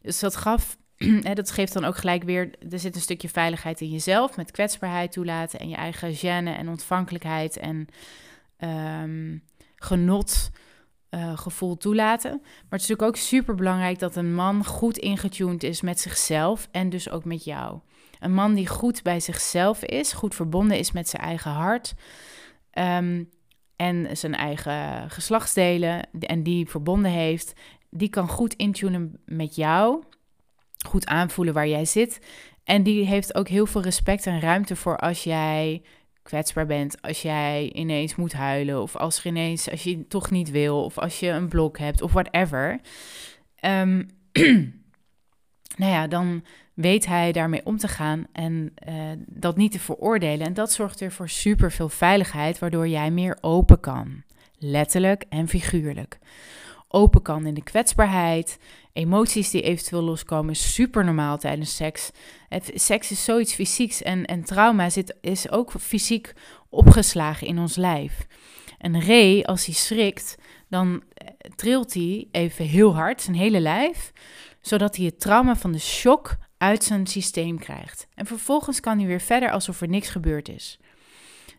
[0.01, 0.77] Dus dat gaf
[1.33, 5.11] dat geeft dan ook gelijk weer, er zit een stukje veiligheid in jezelf met kwetsbaarheid
[5.11, 7.87] toelaten en je eigen gêne en ontvankelijkheid en
[9.03, 9.43] um,
[9.75, 10.51] genot
[11.09, 12.31] uh, gevoel toelaten.
[12.41, 16.67] Maar het is natuurlijk ook super belangrijk dat een man goed ingetuned is met zichzelf
[16.71, 17.79] en dus ook met jou.
[18.19, 21.93] Een man die goed bij zichzelf is, goed verbonden is met zijn eigen hart
[22.73, 23.29] um,
[23.75, 27.53] en zijn eigen geslachtsdelen en die verbonden heeft,
[27.89, 30.03] die kan goed intunen met jou
[30.85, 32.19] goed aanvoelen waar jij zit.
[32.63, 35.81] En die heeft ook heel veel respect en ruimte voor als jij
[36.23, 40.51] kwetsbaar bent, als jij ineens moet huilen, of als er ineens, als je toch niet
[40.51, 42.79] wil, of als je een blok hebt, of whatever.
[43.65, 44.07] Um,
[45.81, 46.43] nou ja, dan
[46.73, 48.93] weet hij daarmee om te gaan en uh,
[49.25, 50.47] dat niet te veroordelen.
[50.47, 54.23] En dat zorgt er voor super veel veiligheid, waardoor jij meer open kan.
[54.57, 56.19] Letterlijk en figuurlijk.
[56.95, 58.57] Open kan in de kwetsbaarheid,
[58.93, 62.11] emoties die eventueel loskomen, super normaal tijdens seks.
[62.73, 66.33] Seks is zoiets fysieks en, en trauma zit, is ook fysiek
[66.69, 68.27] opgeslagen in ons lijf.
[68.77, 70.35] Een ree, als hij schrikt,
[70.69, 74.11] dan eh, trilt hij even heel hard, zijn hele lijf,
[74.61, 78.07] zodat hij het trauma van de shock uit zijn systeem krijgt.
[78.15, 80.79] En vervolgens kan hij weer verder alsof er niks gebeurd is.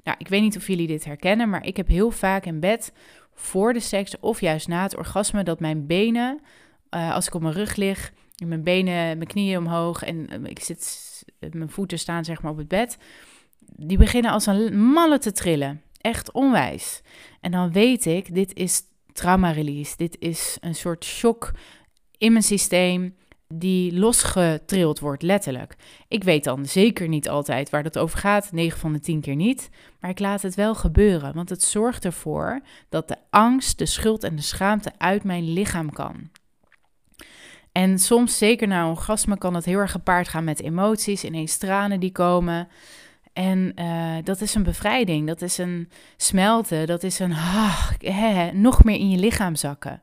[0.04, 2.92] Nou, ik weet niet of jullie dit herkennen, maar ik heb heel vaak in bed
[3.34, 6.40] voor de seks of juist na het orgasme dat mijn benen
[6.90, 8.12] uh, als ik op mijn rug lig,
[8.46, 12.58] mijn benen, mijn knieën omhoog en uh, ik zit, mijn voeten staan zeg maar op
[12.58, 12.96] het bed,
[13.58, 15.82] die beginnen als een malle te trillen.
[16.00, 17.00] Echt onwijs.
[17.40, 19.96] En dan weet ik, dit is trauma release.
[19.96, 21.52] Dit is een soort shock
[22.18, 23.16] in mijn systeem
[23.58, 25.76] die losgetrild wordt, letterlijk.
[26.08, 29.34] Ik weet dan zeker niet altijd waar dat over gaat, 9 van de 10 keer
[29.36, 33.86] niet, maar ik laat het wel gebeuren, want het zorgt ervoor dat de angst, de
[33.86, 36.30] schuld en de schaamte uit mijn lichaam kan.
[37.72, 42.00] En soms, zeker na orgasme, kan het heel erg gepaard gaan met emoties, ineens tranen
[42.00, 42.68] die komen.
[43.32, 47.90] En uh, dat is een bevrijding, dat is een smelten, dat is een ah,
[48.52, 50.02] nog meer in je lichaam zakken.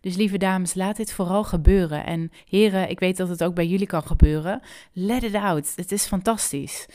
[0.00, 2.06] Dus lieve dames, laat dit vooral gebeuren.
[2.06, 4.62] En heren, ik weet dat het ook bij jullie kan gebeuren.
[4.92, 5.72] Let it out.
[5.76, 6.86] Het is fantastisch.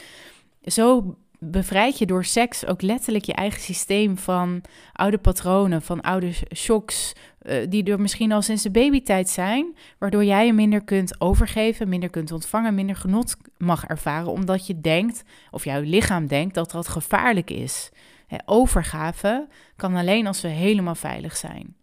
[0.63, 4.61] Zo bevrijd je door seks ook letterlijk je eigen systeem van
[4.93, 10.23] oude patronen, van oude shocks, uh, die er misschien al sinds de babytijd zijn, waardoor
[10.23, 15.23] jij je minder kunt overgeven, minder kunt ontvangen, minder genot mag ervaren, omdat je denkt,
[15.51, 17.89] of jouw lichaam denkt, dat dat gevaarlijk is.
[18.45, 21.75] overgave kan alleen als we helemaal veilig zijn.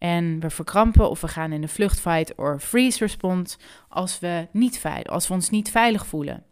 [0.00, 3.56] En we verkrampen of we gaan in de vlucht, fight or freeze respons
[3.88, 6.44] als we, niet veilig, als we ons niet veilig voelen.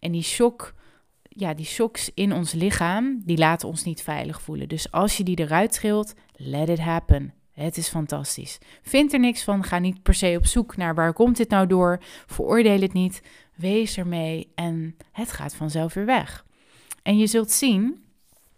[0.00, 0.74] En die shock,
[1.22, 4.68] ja, die shocks in ons lichaam, die laten ons niet veilig voelen.
[4.68, 7.34] Dus als je die eruit trilt, let it happen.
[7.52, 8.58] Het is fantastisch.
[8.82, 9.64] Vind er niks van.
[9.64, 11.98] Ga niet per se op zoek naar waar komt dit nou door.
[12.26, 13.22] Veroordeel het niet.
[13.54, 16.44] Wees ermee en het gaat vanzelf weer weg.
[17.02, 18.04] En je zult zien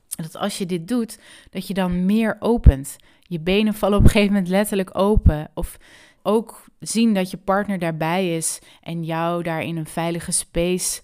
[0.08, 1.18] dat als je dit doet,
[1.50, 2.96] dat je dan meer opent.
[3.28, 5.50] Je benen vallen op een gegeven moment letterlijk open.
[5.54, 5.76] Of
[6.22, 11.02] ook zien dat je partner daarbij is en jou daar in een veilige space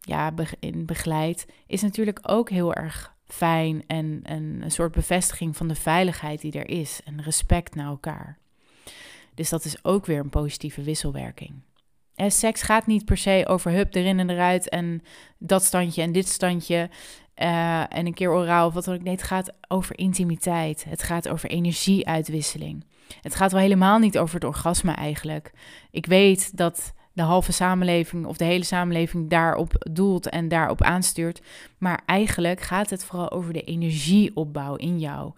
[0.00, 5.68] ja, in begeleidt, is natuurlijk ook heel erg fijn en, en een soort bevestiging van
[5.68, 8.38] de veiligheid die er is en respect naar elkaar.
[9.34, 11.52] Dus dat is ook weer een positieve wisselwerking.
[12.16, 15.02] Seks gaat niet per se over hup erin en eruit en
[15.38, 16.90] dat standje en dit standje
[17.42, 19.02] uh, en een keer oraal of wat dan ook.
[19.02, 20.84] Nee, het gaat over intimiteit.
[20.88, 22.84] Het gaat over energieuitwisseling.
[23.20, 25.52] Het gaat wel helemaal niet over het orgasme eigenlijk.
[25.90, 31.42] Ik weet dat de halve samenleving of de hele samenleving daarop doelt en daarop aanstuurt.
[31.78, 35.32] Maar eigenlijk gaat het vooral over de energieopbouw in jou.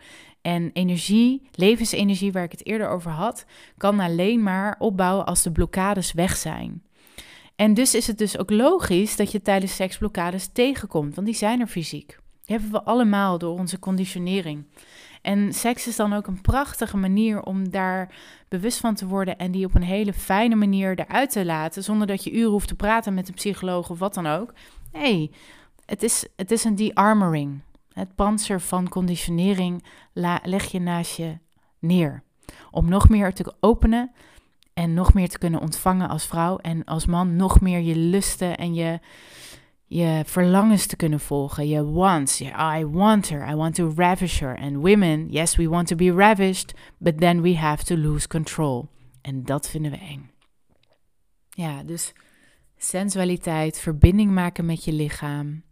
[0.48, 3.44] En energie, levensenergie, waar ik het eerder over had,
[3.76, 6.82] kan alleen maar opbouwen als de blokkades weg zijn.
[7.56, 11.36] En dus is het dus ook logisch dat je tijdens seks blokkades tegenkomt, want die
[11.36, 12.18] zijn er fysiek.
[12.44, 14.64] Die hebben we allemaal door onze conditionering.
[15.22, 18.14] En seks is dan ook een prachtige manier om daar
[18.48, 22.06] bewust van te worden en die op een hele fijne manier eruit te laten, zonder
[22.06, 24.52] dat je uren hoeft te praten met een psycholoog of wat dan ook.
[24.92, 25.30] Nee,
[25.86, 27.60] het is, het is een de-armoring.
[27.98, 29.84] Het panzer van conditionering
[30.42, 31.38] leg je naast je
[31.78, 32.22] neer.
[32.70, 34.10] Om nog meer te openen
[34.74, 38.56] en nog meer te kunnen ontvangen als vrouw en als man nog meer je lusten
[38.56, 39.00] en je,
[39.86, 41.68] je verlangens te kunnen volgen.
[41.68, 44.58] Je wants, I want her, I want to ravish her.
[44.58, 48.88] And women, yes, we want to be ravished, but then we have to lose control.
[49.20, 50.30] En dat vinden we eng.
[51.48, 52.12] Ja, dus
[52.76, 55.62] sensualiteit, verbinding maken met je lichaam,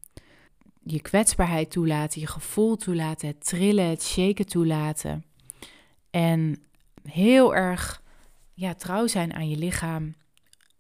[0.89, 5.25] je kwetsbaarheid toelaten, je gevoel toelaten, het trillen, het shaken toelaten.
[6.11, 6.63] En
[7.03, 8.03] heel erg
[8.55, 10.15] ja, trouw zijn aan je lichaam.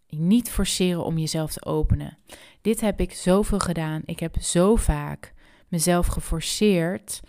[0.09, 2.19] Niet forceren om jezelf te openen.
[2.61, 4.03] Dit heb ik zoveel gedaan.
[4.05, 5.33] Ik heb zo vaak
[5.69, 7.21] mezelf geforceerd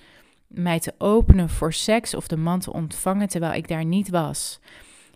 [0.48, 4.60] mij te openen voor seks of de man te ontvangen terwijl ik daar niet was.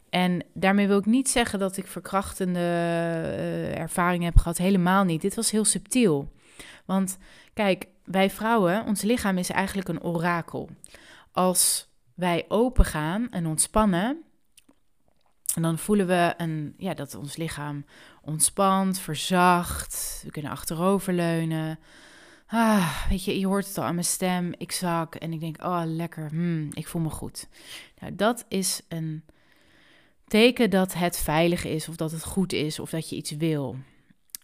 [0.09, 4.57] En daarmee wil ik niet zeggen dat ik verkrachtende uh, ervaringen heb gehad.
[4.57, 5.21] Helemaal niet.
[5.21, 6.31] Dit was heel subtiel.
[6.85, 7.17] Want
[7.53, 10.69] kijk, wij vrouwen, ons lichaam is eigenlijk een orakel.
[11.31, 14.23] Als wij open gaan en ontspannen,
[15.55, 17.85] en dan voelen we een, ja, dat ons lichaam
[18.21, 20.21] ontspant, verzacht.
[20.25, 21.79] We kunnen achteroverleunen.
[22.47, 24.53] Ah, weet je, je hoort het al aan mijn stem.
[24.57, 27.47] Ik zak en ik denk, oh lekker, hmm, ik voel me goed.
[27.99, 29.23] Nou, dat is een
[30.27, 33.77] teken dat het veilig is of dat het goed is of dat je iets wil.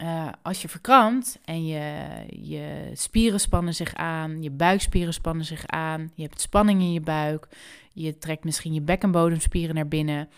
[0.01, 2.03] Uh, als je verkrampt en je,
[2.41, 7.01] je spieren spannen zich aan, je buikspieren spannen zich aan, je hebt spanning in je
[7.01, 7.47] buik,
[7.93, 10.29] je trekt misschien je bekkenbodemspieren naar binnen,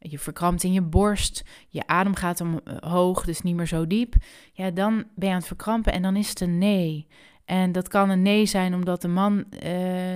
[0.00, 4.14] je verkrampt in je borst, je adem gaat omhoog, dus niet meer zo diep,
[4.52, 7.06] ja, dan ben je aan het verkrampen en dan is het een nee.
[7.44, 9.72] En dat kan een nee zijn omdat de man uh,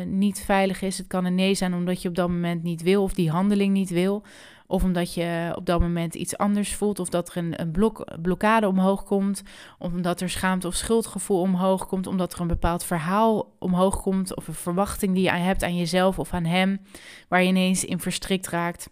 [0.06, 0.98] niet veilig is.
[0.98, 3.72] Het kan een nee zijn omdat je op dat moment niet wil of die handeling
[3.72, 4.22] niet wil.
[4.66, 6.98] Of omdat je op dat moment iets anders voelt.
[6.98, 9.42] Of dat er een, een blok, blokkade omhoog komt.
[9.78, 12.06] Of omdat er schaamte of schuldgevoel omhoog komt.
[12.06, 14.36] Omdat er een bepaald verhaal omhoog komt.
[14.36, 16.80] Of een verwachting die je hebt aan jezelf of aan hem.
[17.28, 18.90] Waar je ineens in verstrikt raakt.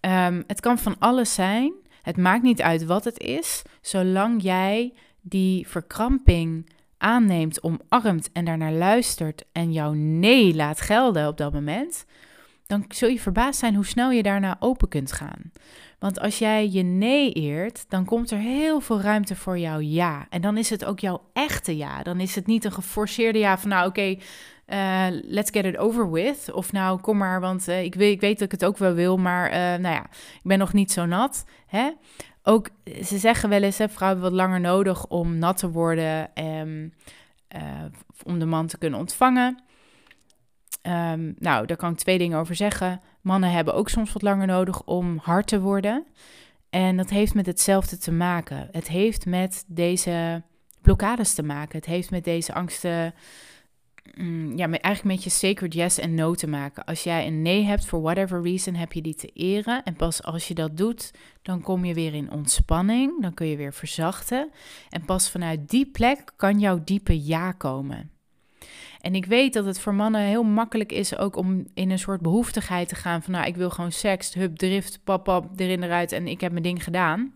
[0.00, 1.72] Um, het kan van alles zijn.
[2.02, 3.62] Het maakt niet uit wat het is.
[3.80, 6.66] Zolang jij die verkramping
[6.98, 12.04] aanneemt, omarmt en daarnaar luistert en jouw nee laat gelden op dat moment,
[12.68, 15.52] dan zul je verbaasd zijn hoe snel je daarna open kunt gaan.
[15.98, 20.26] Want als jij je nee eert, dan komt er heel veel ruimte voor jouw ja.
[20.30, 22.02] En dan is het ook jouw echte ja.
[22.02, 24.16] Dan is het niet een geforceerde ja van nou oké,
[24.66, 26.52] eh, let's get it over with.
[26.52, 29.16] Of nou, kom maar, want ik, weet, ik weet dat ik het ook wel wil,
[29.16, 29.50] maar
[29.80, 30.04] nou ja,
[30.34, 31.44] ik ben nog niet zo nat.
[31.66, 31.90] Hè?
[32.42, 32.68] Ook,
[33.04, 36.92] ze zeggen wel eens, hè, vrouwen hebben wat langer nodig om nat te worden, um,
[38.24, 39.62] om de man te kunnen ontvangen.
[40.88, 43.00] Um, nou, daar kan ik twee dingen over zeggen.
[43.20, 46.06] Mannen hebben ook soms wat langer nodig om hard te worden.
[46.70, 48.68] En dat heeft met hetzelfde te maken.
[48.72, 50.42] Het heeft met deze
[50.82, 51.76] blokkades te maken.
[51.76, 53.14] Het heeft met deze angsten,
[54.14, 56.84] mm, ja, met, eigenlijk met je sacred yes en no te maken.
[56.84, 59.82] Als jij een nee hebt, for whatever reason, heb je die te eren.
[59.82, 61.10] En pas als je dat doet,
[61.42, 63.22] dan kom je weer in ontspanning.
[63.22, 64.50] Dan kun je weer verzachten.
[64.88, 68.10] En pas vanuit die plek kan jouw diepe ja komen.
[69.00, 72.20] En ik weet dat het voor mannen heel makkelijk is ook om in een soort
[72.20, 76.12] behoeftigheid te gaan van nou, ik wil gewoon seks, hup, drift, pap, pap, erin, eruit
[76.12, 77.32] en ik heb mijn ding gedaan.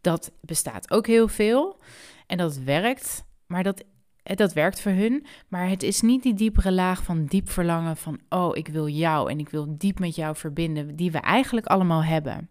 [0.00, 1.78] Dat bestaat ook heel veel
[2.26, 3.84] en dat werkt, maar dat,
[4.22, 5.26] dat werkt voor hun.
[5.48, 9.30] Maar het is niet die diepere laag van diep verlangen van oh, ik wil jou
[9.30, 12.48] en ik wil diep met jou verbinden, die we eigenlijk allemaal hebben.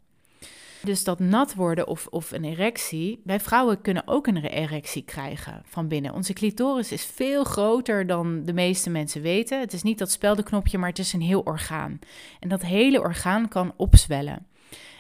[0.86, 5.62] Dus dat nat worden of, of een erectie, wij vrouwen kunnen ook een erectie krijgen
[5.66, 6.14] van binnen.
[6.14, 9.60] Onze clitoris is veel groter dan de meeste mensen weten.
[9.60, 12.00] Het is niet dat speldenknopje, maar het is een heel orgaan.
[12.40, 14.46] En dat hele orgaan kan opzwellen.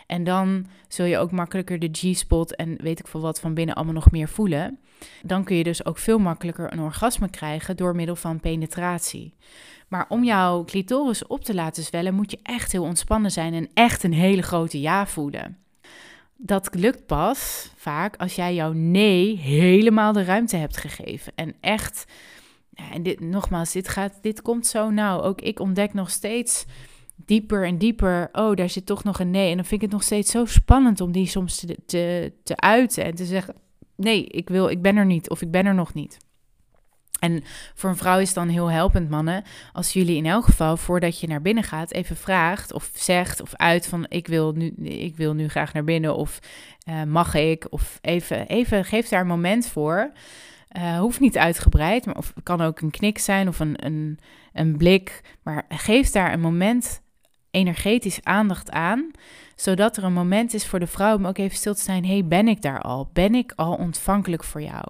[0.08, 3.76] En dan zul je ook makkelijker de G-spot en weet ik veel wat van binnen
[3.76, 4.80] allemaal nog meer voelen.
[5.21, 9.34] Dan kun je dus ook veel makkelijker een orgasme krijgen door middel van penetratie.
[9.88, 13.69] Maar om jouw clitoris op te laten zwellen, moet je echt heel ontspannen zijn en
[13.74, 15.63] echt een hele grote ja voelen
[16.38, 21.34] dat lukt pas vaak als jij jouw nee helemaal de ruimte hebt gegeven.
[21.36, 22.06] En echt,
[22.74, 25.21] en dit, nogmaals, dit, gaat, dit komt zo nauw.
[25.21, 26.65] Ook ik ontdek nog steeds
[27.15, 29.50] dieper en dieper, oh, daar zit toch nog een nee.
[29.50, 32.56] En dan vind ik het nog steeds zo spannend om die soms te, te, te
[32.56, 33.56] uiten en te zeggen,
[33.95, 36.17] nee, ik, wil, ik ben er niet of ik ben er nog niet.
[37.19, 40.78] En voor een vrouw is het dan heel helpend, mannen, als jullie in elk geval
[40.78, 44.67] voordat je naar binnen gaat even vraagt of zegt of uit van ik wil nu,
[44.84, 46.39] ik wil nu graag naar binnen of
[46.89, 50.12] uh, mag ik of even, even geef daar een moment voor.
[50.78, 54.19] Uh, hoeft niet uitgebreid, maar of kan ook een knik zijn of een, een,
[54.54, 55.21] een blik.
[55.43, 57.01] Maar geef daar een moment
[57.51, 59.12] energetisch aandacht aan,
[59.56, 62.06] zodat er een moment is voor de vrouw om ook even stil te zijn.
[62.06, 63.10] hey, ben ik daar al?
[63.13, 64.84] Ben ik al ontvankelijk voor jou?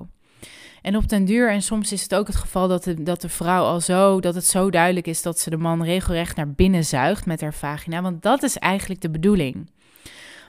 [0.86, 3.30] En op den duur, en soms is het ook het geval dat de, dat de
[3.30, 6.86] vrouw al zo, dat het zo duidelijk is dat ze de man regelrecht naar binnen
[6.86, 8.02] zuigt met haar vagina.
[8.02, 9.70] Want dat is eigenlijk de bedoeling.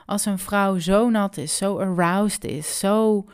[0.05, 3.25] Als een vrouw zo nat is, zo aroused is, zo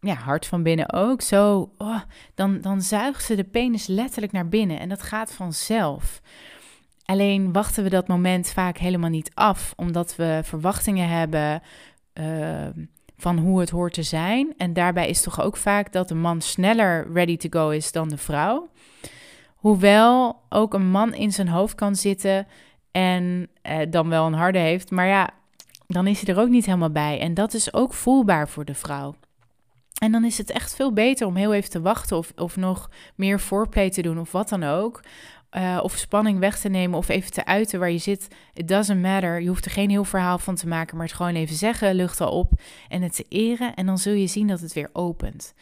[0.00, 2.00] ja, hard van binnen ook, zo, oh,
[2.34, 4.80] dan, dan zuigt ze de penis letterlijk naar binnen.
[4.80, 6.20] En dat gaat vanzelf.
[7.04, 11.62] Alleen wachten we dat moment vaak helemaal niet af, omdat we verwachtingen hebben.
[12.14, 12.84] Uh,
[13.22, 14.54] van hoe het hoort te zijn.
[14.56, 18.08] En daarbij is toch ook vaak dat de man sneller ready to go is dan
[18.08, 18.68] de vrouw.
[19.56, 22.46] Hoewel ook een man in zijn hoofd kan zitten
[22.90, 24.90] en eh, dan wel een harde heeft.
[24.90, 25.30] Maar ja,
[25.86, 27.20] dan is hij er ook niet helemaal bij.
[27.20, 29.14] En dat is ook voelbaar voor de vrouw.
[29.98, 32.90] En dan is het echt veel beter om heel even te wachten of, of nog
[33.14, 35.00] meer foreplay te doen of wat dan ook.
[35.56, 38.28] Uh, of spanning weg te nemen of even te uiten waar je zit.
[38.54, 39.40] It doesn't matter.
[39.40, 42.20] Je hoeft er geen heel verhaal van te maken, maar het gewoon even zeggen, lucht
[42.20, 42.52] al op
[42.88, 43.74] en het te eren.
[43.74, 45.54] En dan zul je zien dat het weer opent.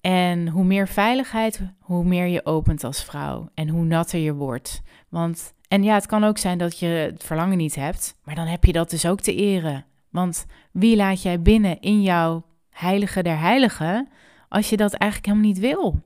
[0.00, 4.82] En hoe meer veiligheid, hoe meer je opent als vrouw en hoe natter je wordt.
[5.08, 8.46] Want, en ja, het kan ook zijn dat je het verlangen niet hebt, maar dan
[8.46, 9.84] heb je dat dus ook te eren.
[10.10, 14.08] Want wie laat jij binnen in jouw heilige der heiligen
[14.48, 16.00] als je dat eigenlijk helemaal niet wil?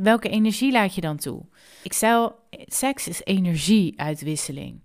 [0.00, 1.42] Welke energie laat je dan toe?
[1.82, 2.30] Ik zei
[2.66, 4.80] seks is energieuitwisseling.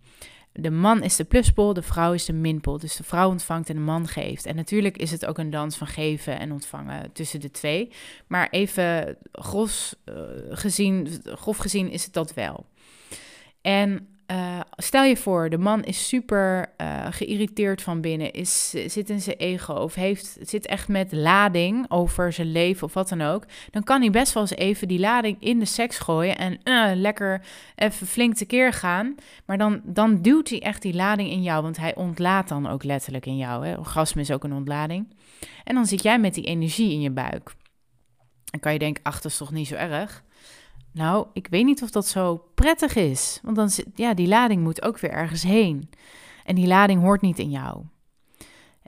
[0.54, 2.78] De man is de pluspol, de vrouw is de minpol.
[2.78, 4.46] Dus de vrouw ontvangt en de man geeft.
[4.46, 7.92] En natuurlijk is het ook een dans van geven en ontvangen tussen de twee.
[8.28, 10.16] Maar even gros, uh,
[10.50, 12.66] gezien, grof gezien is het dat wel.
[13.62, 19.10] En uh, stel je voor, de man is super uh, geïrriteerd van binnen, is, zit
[19.10, 23.22] in zijn ego of heeft, zit echt met lading over zijn leven of wat dan
[23.22, 23.46] ook.
[23.72, 26.92] Dan kan hij best wel eens even die lading in de seks gooien en uh,
[26.96, 29.16] lekker even flink tekeer gaan.
[29.46, 32.84] Maar dan, dan duwt hij echt die lading in jou, want hij ontlaat dan ook
[32.84, 33.68] letterlijk in jou.
[33.68, 33.78] Hè?
[33.78, 35.16] Orgasme is ook een ontlading.
[35.64, 37.54] En dan zit jij met die energie in je buik.
[38.46, 40.24] Dan kan je denken, ach, dat is toch niet zo erg.
[40.94, 43.40] Nou, ik weet niet of dat zo prettig is.
[43.44, 45.90] Want dan zit, ja, die lading moet ook weer ergens heen.
[46.46, 47.84] En die lading hoort niet in jou.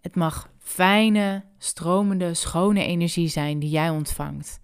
[0.02, 4.60] Het mag fijne, stromende, schone energie zijn die jij ontvangt.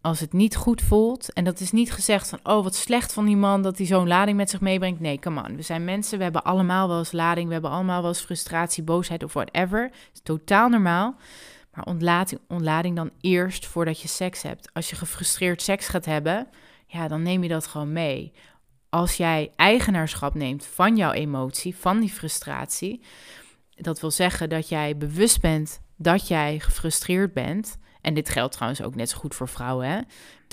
[0.00, 3.24] Als het niet goed voelt, en dat is niet gezegd van, oh wat slecht van
[3.24, 5.00] die man dat hij zo'n lading met zich meebrengt.
[5.00, 5.56] Nee, come on.
[5.56, 8.82] We zijn mensen, we hebben allemaal wel eens lading, we hebben allemaal wel eens frustratie,
[8.82, 9.82] boosheid of whatever.
[9.82, 11.14] Het is totaal normaal.
[11.74, 14.70] Maar ontlading, ontlading dan eerst voordat je seks hebt.
[14.72, 16.48] Als je gefrustreerd seks gaat hebben,
[16.92, 18.32] ja, dan neem je dat gewoon mee.
[18.88, 23.02] Als jij eigenaarschap neemt van jouw emotie, van die frustratie,
[23.74, 27.76] dat wil zeggen dat jij bewust bent dat jij gefrustreerd bent.
[28.00, 29.88] En dit geldt trouwens ook net zo goed voor vrouwen.
[29.88, 30.00] Hè?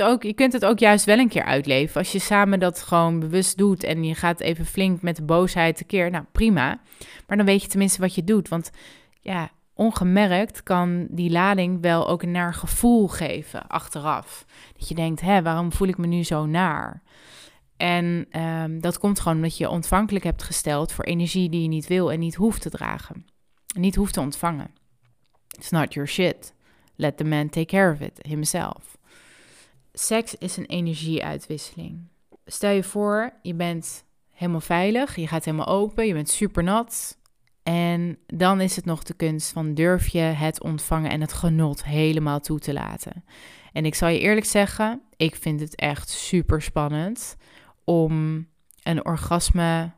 [0.04, 1.98] Ook, je kunt het ook juist wel een keer uitleven.
[1.98, 5.78] Als je samen dat gewoon bewust doet en je gaat even flink met de boosheid
[5.78, 6.10] tekeer.
[6.12, 6.80] Nou, prima.
[7.28, 8.48] Maar dan weet je tenminste wat je doet.
[8.48, 8.72] Want
[9.22, 9.50] ja,
[9.80, 14.46] ongemerkt kan die lading wel ook een naar gevoel geven achteraf.
[14.78, 17.02] Dat je denkt, hè, waarom voel ik me nu zo naar?
[17.78, 21.88] En um, dat komt gewoon omdat je ontvankelijk hebt gesteld voor energie die je niet
[21.88, 23.26] wil en niet hoeft te dragen.
[23.76, 24.72] En niet hoeft te ontvangen.
[25.58, 26.54] It's not your shit.
[26.96, 28.98] Let the man take care of it himself.
[29.94, 32.08] Seks is een energieuitwisseling.
[32.46, 37.19] Stel je voor, je bent helemaal veilig, je gaat helemaal open, je bent super nat.
[37.64, 41.84] En dan is het nog de kunst van durf je het ontvangen en het genot
[41.84, 43.24] helemaal toe te laten.
[43.72, 47.38] En ik zal je eerlijk zeggen, ik vind het echt super spannend
[47.84, 48.48] om
[48.84, 49.92] een orgasme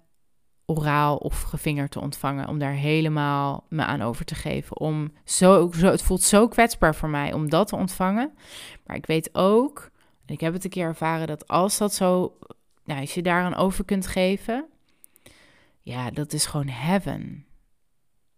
[0.65, 2.47] oraal of gevingerd te ontvangen.
[2.47, 4.79] Om daar helemaal me aan over te geven.
[4.79, 8.33] Om zo, het voelt zo kwetsbaar voor mij om dat te ontvangen.
[8.85, 9.89] Maar ik weet ook,
[10.25, 12.37] en ik heb het een keer ervaren, dat als dat zo,
[12.83, 14.65] nou, als je daaraan over kunt geven,
[15.81, 17.45] ja, dat is gewoon heaven.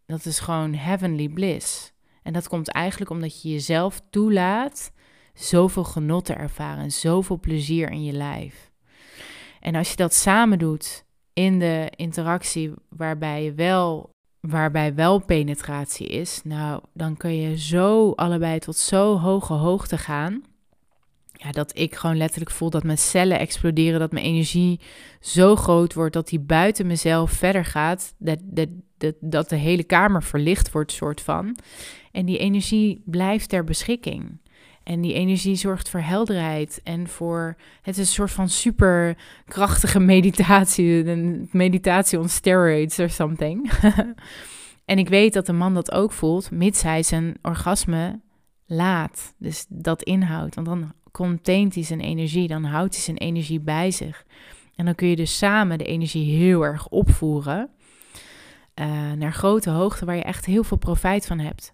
[0.06, 1.94] Dat is gewoon heavenly bliss.
[2.24, 4.92] En dat komt eigenlijk omdat je jezelf toelaat
[5.34, 8.72] zoveel genot te ervaren en zoveel plezier in je lijf.
[9.60, 16.42] En als je dat samen doet in de interactie waarbij wel waarbij wel penetratie is,
[16.44, 20.44] nou, dan kun je zo allebei tot zo hoge hoogte gaan.
[21.34, 24.80] Ja, dat ik gewoon letterlijk voel dat mijn cellen exploderen, dat mijn energie
[25.20, 29.84] zo groot wordt dat die buiten mezelf verder gaat, dat, dat, dat, dat de hele
[29.84, 31.58] kamer verlicht wordt, soort van.
[32.12, 34.42] En die energie blijft ter beschikking.
[34.84, 37.56] En die energie zorgt voor helderheid en voor.
[37.82, 41.08] Het is een soort van superkrachtige meditatie.
[41.08, 43.72] Een meditatie on steroids or something.
[44.86, 48.20] en ik weet dat de man dat ook voelt, mits hij zijn orgasme
[48.66, 49.34] laat.
[49.38, 50.56] Dus dat inhoudt.
[50.56, 54.26] Want dan containt hij zijn energie, dan houdt hij zijn energie bij zich.
[54.76, 57.70] En dan kun je dus samen de energie heel erg opvoeren.
[58.80, 61.74] Uh, naar grote hoogte waar je echt heel veel profijt van hebt.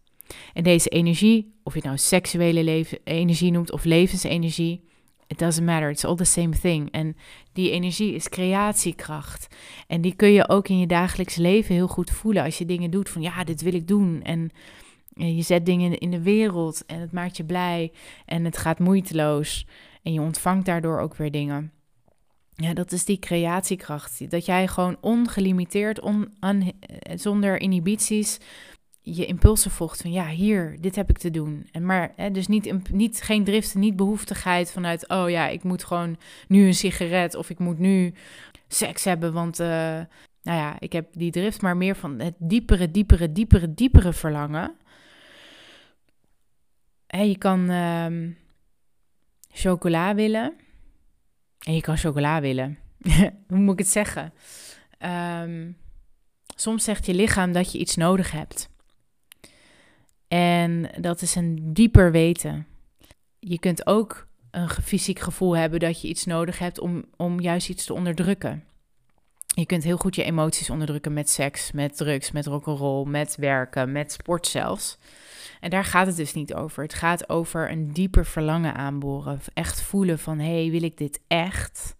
[0.53, 4.83] En deze energie, of je nou seksuele energie noemt of levensenergie,
[5.27, 6.91] it doesn't matter, it's all the same thing.
[6.91, 7.15] En
[7.53, 9.47] die energie is creatiekracht.
[9.87, 12.91] En die kun je ook in je dagelijks leven heel goed voelen als je dingen
[12.91, 14.21] doet van ja, dit wil ik doen.
[14.23, 14.51] En
[15.27, 17.91] je zet dingen in de wereld en het maakt je blij
[18.25, 19.65] en het gaat moeiteloos.
[20.03, 21.71] En je ontvangt daardoor ook weer dingen.
[22.55, 24.31] Ja, dat is die creatiekracht.
[24.31, 26.33] Dat jij gewoon ongelimiteerd, on,
[27.15, 28.39] zonder inhibities,
[29.01, 31.67] je impulsen volgt van ja, hier, dit heb ik te doen.
[31.71, 35.83] En maar hè, dus niet, niet, geen driften, niet behoeftigheid vanuit, oh ja, ik moet
[35.83, 36.17] gewoon
[36.47, 38.13] nu een sigaret of ik moet nu
[38.67, 39.67] seks hebben, want uh,
[40.43, 44.75] nou ja, ik heb die drift, maar meer van het diepere, diepere, diepere, diepere verlangen.
[47.09, 48.37] Hè, je kan um,
[49.51, 50.53] chocola willen
[51.59, 52.77] en je kan chocola willen.
[53.47, 54.33] Hoe moet ik het zeggen?
[55.43, 55.77] Um,
[56.55, 58.69] soms zegt je lichaam dat je iets nodig hebt.
[60.27, 62.67] En dat is een dieper weten.
[63.39, 67.69] Je kunt ook een fysiek gevoel hebben dat je iets nodig hebt om, om juist
[67.69, 68.63] iets te onderdrukken.
[69.59, 73.91] Je kunt heel goed je emoties onderdrukken met seks, met drugs, met rock'n'roll, met werken,
[73.91, 74.97] met sport zelfs.
[75.59, 76.83] En daar gaat het dus niet over.
[76.83, 79.39] Het gaat over een dieper verlangen aanboren.
[79.53, 81.95] Echt voelen van, hé, hey, wil ik dit echt?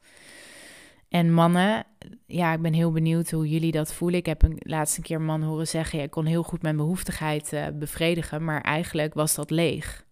[1.10, 1.86] En mannen,
[2.26, 4.20] ja, ik ben heel benieuwd hoe jullie dat voelen.
[4.20, 7.53] Ik heb een laatste keer een man horen zeggen, ik kon heel goed mijn behoeftigheid
[7.53, 10.05] uh, bevredigen, maar eigenlijk was dat leeg.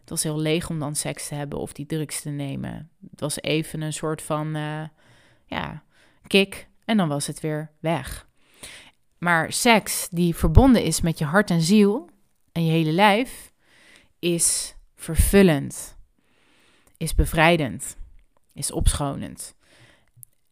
[0.00, 2.90] Het was heel leeg om dan seks te hebben of die drugs te nemen.
[3.10, 4.82] Het was even een soort van, uh,
[5.46, 5.82] ja,
[6.26, 8.28] kick en dan was het weer weg.
[9.18, 12.10] Maar seks die verbonden is met je hart en ziel
[12.52, 13.52] en je hele lijf,
[14.18, 15.96] is vervullend,
[16.96, 17.96] is bevrijdend,
[18.52, 19.54] is opschonend.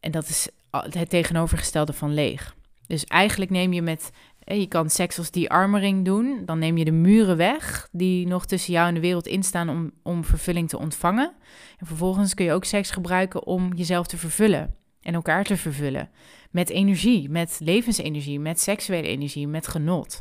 [0.00, 2.56] En dat is het tegenovergestelde van leeg.
[2.86, 4.10] Dus eigenlijk neem je met,
[4.44, 6.42] je kan seks als die armering doen.
[6.44, 9.92] Dan neem je de muren weg die nog tussen jou en de wereld instaan om,
[10.02, 11.32] om vervulling te ontvangen.
[11.78, 14.76] En vervolgens kun je ook seks gebruiken om jezelf te vervullen
[15.08, 16.10] en elkaar te vervullen.
[16.50, 20.20] Met energie, met levensenergie, met seksuele energie, met genot.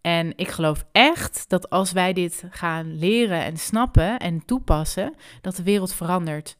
[0.00, 5.56] En ik geloof echt dat als wij dit gaan leren en snappen en toepassen, dat
[5.56, 6.56] de wereld verandert.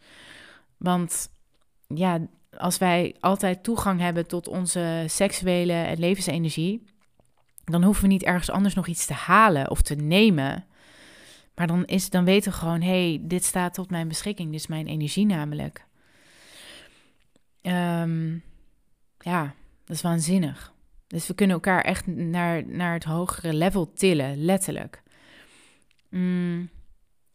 [0.76, 1.28] Want
[1.86, 2.26] ja,
[2.57, 6.84] als wij altijd toegang hebben tot onze seksuele en levensenergie,
[7.64, 10.66] dan hoeven we niet ergens anders nog iets te halen of te nemen.
[11.55, 14.51] Maar dan, is, dan weten we gewoon, hé, hey, dit staat tot mijn beschikking.
[14.51, 15.88] Dit is mijn energie namelijk.
[17.63, 18.33] Ehm,
[19.19, 19.55] ja,
[19.85, 20.73] dat is waanzinnig.
[21.07, 25.03] Dus we kunnen elkaar echt naar, naar het hogere level tillen, letterlijk.
[26.09, 26.71] Mm.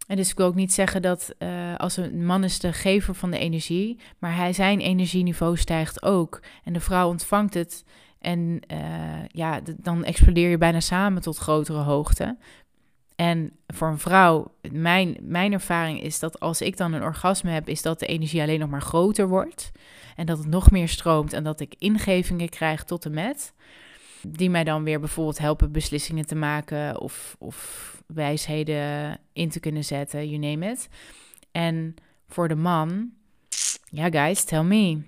[0.08, 3.16] En dus ik wil ook niet zeggen dat uh, als een man is de gever
[3.16, 6.42] van de energie, maar hij, zijn energieniveau stijgt ook.
[6.64, 7.84] En de vrouw ontvangt het.
[8.20, 12.38] En uh, ja, dan explodeer je bijna samen tot grotere hoogte.
[13.16, 17.70] En voor een vrouw, mijn, mijn ervaring is dat als ik dan een orgasme heb,
[17.70, 19.72] is dat de energie alleen nog maar groter wordt.
[20.16, 23.54] En dat het nog meer stroomt en dat ik ingevingen krijg tot en met.
[24.28, 29.84] Die mij dan weer bijvoorbeeld helpen beslissingen te maken of, of wijsheden in te kunnen
[29.84, 30.90] zetten, you name it.
[31.52, 31.96] En
[32.28, 33.12] voor de man,
[33.86, 35.02] ja guys, tell me.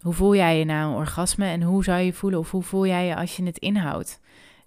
[0.00, 2.86] Hoe voel jij je na een orgasme en hoe zou je voelen of hoe voel
[2.86, 4.20] jij je als je het inhoudt?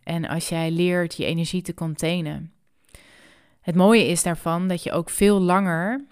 [0.04, 2.54] En als jij leert je energie te containen.
[3.64, 6.06] Het mooie is daarvan dat je ook veel langer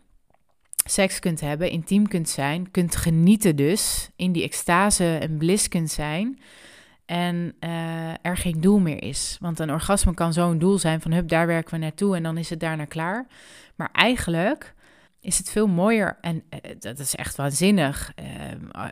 [0.86, 5.90] seks kunt hebben, intiem kunt zijn, kunt genieten dus, in die extase en bliss kunt
[5.92, 6.40] zijn.
[7.06, 9.38] En uh, er geen doel meer is.
[9.40, 12.38] Want een orgasme kan zo'n doel zijn van hup, daar werken we naartoe en dan
[12.38, 13.28] is het daarna klaar.
[13.76, 14.74] Maar eigenlijk
[15.20, 18.14] is het veel mooier en uh, dat is echt waanzinnig.
[18.76, 18.86] Uh,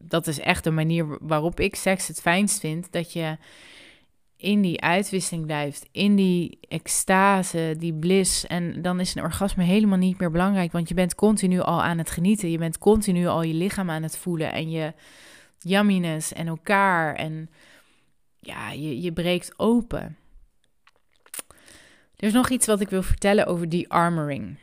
[0.00, 2.92] dat is echt de manier waarop ik seks het fijnst vind.
[2.92, 3.36] Dat je
[4.36, 8.46] in die uitwisseling blijft, in die extase, die bliss.
[8.46, 11.98] En dan is een orgasme helemaal niet meer belangrijk, want je bent continu al aan
[11.98, 12.50] het genieten.
[12.50, 14.92] Je bent continu al je lichaam aan het voelen en je
[15.58, 17.14] yumminess en elkaar.
[17.14, 17.50] En
[18.40, 20.16] ja, je, je breekt open.
[22.16, 24.58] Er is nog iets wat ik wil vertellen over die armoring.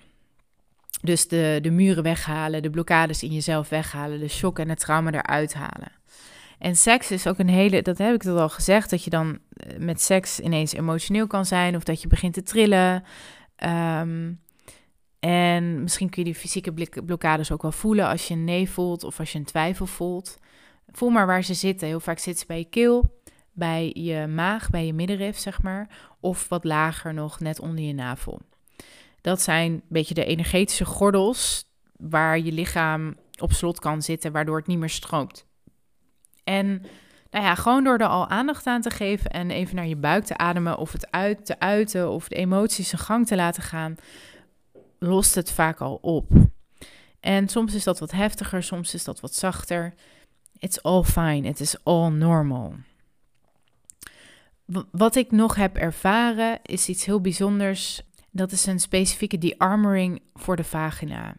[1.02, 5.12] Dus de, de muren weghalen, de blokkades in jezelf weghalen, de shock en het trauma
[5.12, 5.92] eruit halen.
[6.64, 9.78] En seks is ook een hele, dat heb ik al gezegd, dat je dan eh,
[9.78, 13.04] met seks ineens emotioneel kan zijn of dat je begint te trillen.
[13.64, 14.42] Um,
[15.20, 16.74] en misschien kun je die fysieke
[17.06, 20.38] blokkades ook wel voelen als je een nee voelt of als je een twijfel voelt.
[20.92, 21.88] Voel maar waar ze zitten.
[21.88, 25.90] Heel vaak zitten ze bij je keel, bij je maag, bij je middenrif, zeg maar.
[26.20, 28.40] Of wat lager nog, net onder je navel.
[29.22, 31.66] Dat zijn een beetje de energetische gordels
[31.98, 35.46] waar je lichaam op slot kan zitten, waardoor het niet meer stroomt.
[36.44, 36.86] En
[37.32, 40.24] nou ja, gewoon door er al aandacht aan te geven en even naar je buik
[40.24, 43.96] te ademen of het uit te uiten of de emoties een gang te laten gaan,
[45.00, 46.32] lost het vaak al op.
[47.20, 49.94] En soms is dat wat heftiger, soms is dat wat zachter.
[50.60, 51.48] It's all fine.
[51.48, 52.76] It is all normal.
[54.92, 58.02] wat ik nog heb ervaren is iets heel bijzonders.
[58.32, 61.36] Dat is een specifieke de-armoring voor de vagina.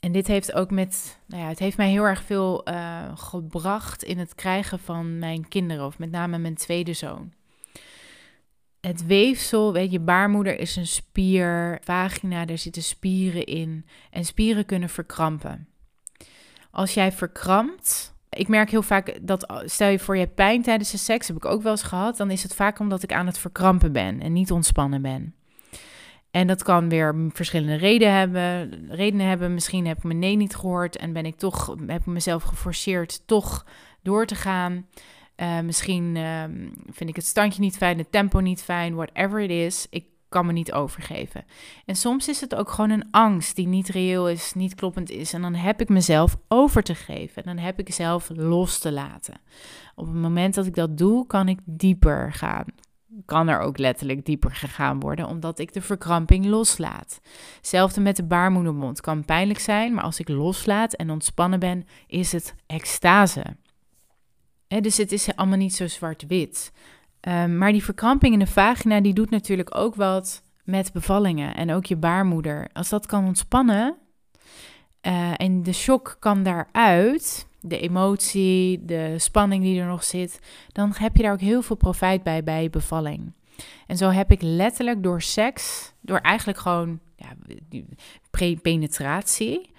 [0.00, 4.02] En dit heeft ook met, nou ja, het heeft mij heel erg veel uh, gebracht
[4.02, 7.32] in het krijgen van mijn kinderen, of met name mijn tweede zoon.
[8.80, 13.86] Het weefsel, weet je, baarmoeder is een spier, vagina, daar zitten spieren in.
[14.10, 15.68] En spieren kunnen verkrampen.
[16.70, 20.90] Als jij verkrampt, ik merk heel vaak dat, stel je voor je hebt pijn tijdens
[20.90, 23.26] de seks, heb ik ook wel eens gehad, dan is het vaak omdat ik aan
[23.26, 25.34] het verkrampen ben en niet ontspannen ben.
[26.36, 28.70] En dat kan weer verschillende redenen hebben.
[28.90, 29.54] Redenen hebben.
[29.54, 33.26] Misschien heb ik mijn nee niet gehoord en ben ik toch, heb ik mezelf geforceerd
[33.26, 33.66] toch
[34.02, 34.86] door te gaan.
[35.36, 36.42] Uh, misschien uh,
[36.90, 39.86] vind ik het standje niet fijn, het tempo niet fijn, whatever it is.
[39.90, 41.44] Ik kan me niet overgeven.
[41.84, 45.32] En soms is het ook gewoon een angst die niet reëel is, niet kloppend is.
[45.32, 47.44] En dan heb ik mezelf over te geven.
[47.44, 49.40] En dan heb ik zelf los te laten.
[49.94, 52.66] Op het moment dat ik dat doe, kan ik dieper gaan.
[53.24, 57.20] Kan er ook letterlijk dieper gegaan worden, omdat ik de verkramping loslaat.
[57.56, 59.00] Hetzelfde met de baarmoedermond.
[59.00, 63.44] Kan pijnlijk zijn, maar als ik loslaat en ontspannen ben, is het extase.
[64.68, 66.72] dus het is allemaal niet zo zwart-wit.
[67.20, 71.72] Ehm, maar die verkramping in de vagina, die doet natuurlijk ook wat met bevallingen en
[71.72, 72.68] ook je baarmoeder.
[72.72, 73.96] Als dat kan ontspannen
[75.06, 80.38] uh, en de shock kan daaruit, de emotie, de spanning die er nog zit,
[80.72, 83.32] dan heb je daar ook heel veel profijt bij bij bevalling.
[83.86, 87.32] En zo heb ik letterlijk door seks, door eigenlijk gewoon ja,
[88.62, 89.70] penetratie,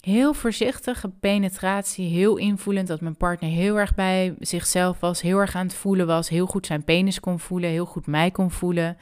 [0.00, 5.54] heel voorzichtige penetratie, heel invoelend dat mijn partner heel erg bij zichzelf was, heel erg
[5.54, 8.96] aan het voelen was, heel goed zijn penis kon voelen, heel goed mij kon voelen,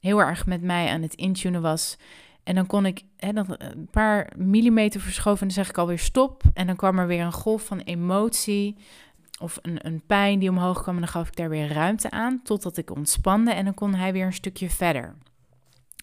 [0.00, 1.96] heel erg met mij aan het intunen was.
[2.44, 5.98] En dan kon ik hè, dan een paar millimeter verschoven en dan zeg ik alweer
[5.98, 6.42] stop.
[6.54, 8.76] En dan kwam er weer een golf van emotie
[9.40, 12.42] of een, een pijn die omhoog kwam en dan gaf ik daar weer ruimte aan
[12.42, 15.14] totdat ik ontspande en dan kon hij weer een stukje verder.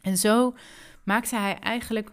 [0.02, 0.56] En zo
[1.04, 2.12] maakte hij eigenlijk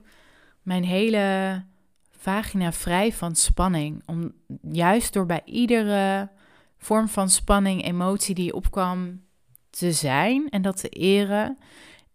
[0.62, 1.64] mijn hele
[2.10, 4.02] vagina vrij van spanning.
[4.06, 4.32] Om
[4.70, 6.30] juist door bij iedere
[6.78, 9.22] vorm van spanning, emotie die opkwam
[9.70, 11.58] te zijn en dat te eren.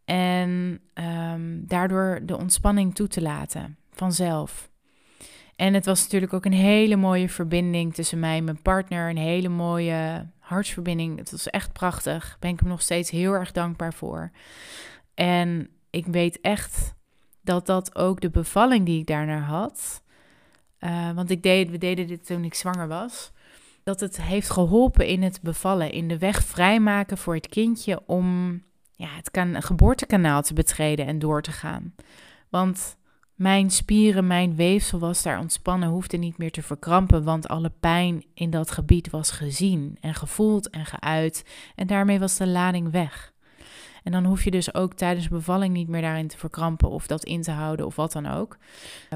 [0.06, 4.72] En ehm, daardoor de ontspanning toe te laten, vanzelf.
[5.56, 9.10] En het was natuurlijk ook een hele mooie verbinding tussen mij en mijn partner.
[9.10, 11.18] Een hele mooie hartsverbinding.
[11.18, 12.28] Het was echt prachtig.
[12.28, 14.32] Daar ben ik hem nog steeds heel erg dankbaar voor.
[15.14, 16.94] En ik weet echt
[17.42, 20.04] dat dat ook de bevalling die ik daarna had.
[20.80, 23.32] Uh, want ik deed, we deden dit toen ik zwanger was.
[23.84, 25.92] Dat het heeft geholpen in het bevallen.
[25.92, 28.62] In de weg vrijmaken voor het kindje om
[28.96, 31.96] ja, het kan, geboortekanaal te betreden en door te gaan.
[32.50, 32.98] Want
[33.36, 38.26] mijn spieren, mijn weefsel was daar ontspannen, hoefde niet meer te verkrampen, want alle pijn
[38.34, 41.46] in dat gebied was gezien en gevoeld en geuit.
[41.76, 43.34] En daarmee was de lading weg.
[44.04, 47.24] En dan hoef je dus ook tijdens bevalling niet meer daarin te verkrampen of dat
[47.24, 48.58] in te houden of wat dan ook,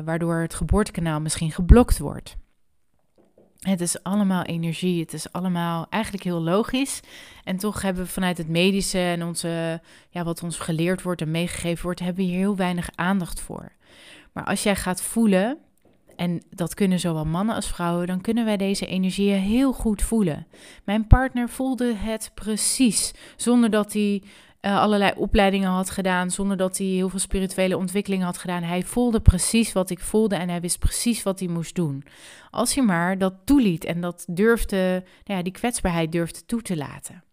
[0.06, 2.38] waardoor het geboortekanaal misschien geblokt wordt.
[3.60, 5.02] Het is allemaal energie.
[5.02, 7.00] Het is allemaal eigenlijk heel logisch.
[7.44, 11.32] En toch hebben we vanuit het medische en onze, ja, wat ons geleerd wordt en
[11.32, 13.72] meegegeven wordt, hebben we hier heel weinig aandacht voor.
[14.34, 15.58] Maar als jij gaat voelen,
[16.16, 20.48] en dat kunnen zowel mannen als vrouwen, dan kunnen wij deze energieën heel goed voelen.
[20.84, 24.24] Mijn partner voelde het precies, zonder dat hij
[24.62, 28.64] uh, allerlei opleidingen had gedaan, zonder dat hij heel veel spirituele ontwikkelingen had gedaan.
[28.64, 32.04] Hij voelde precies wat ik voelde en hij wist precies wat hij moest doen.
[32.50, 36.78] Als hij maar dat toeliet en dat durfde, nou ja, die kwetsbaarheid durfde toe te
[36.78, 37.24] laten.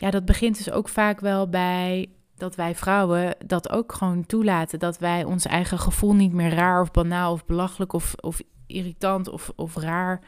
[0.00, 4.78] Ja, dat begint dus ook vaak wel bij dat wij vrouwen dat ook gewoon toelaten.
[4.78, 9.28] Dat wij ons eigen gevoel niet meer raar of banaal of belachelijk of, of irritant
[9.28, 10.20] of, of raar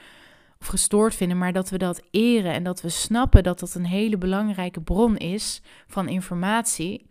[0.67, 3.87] of gestoord vinden, maar dat we dat eren en dat we snappen dat dat een
[3.87, 7.07] hele belangrijke bron is van informatie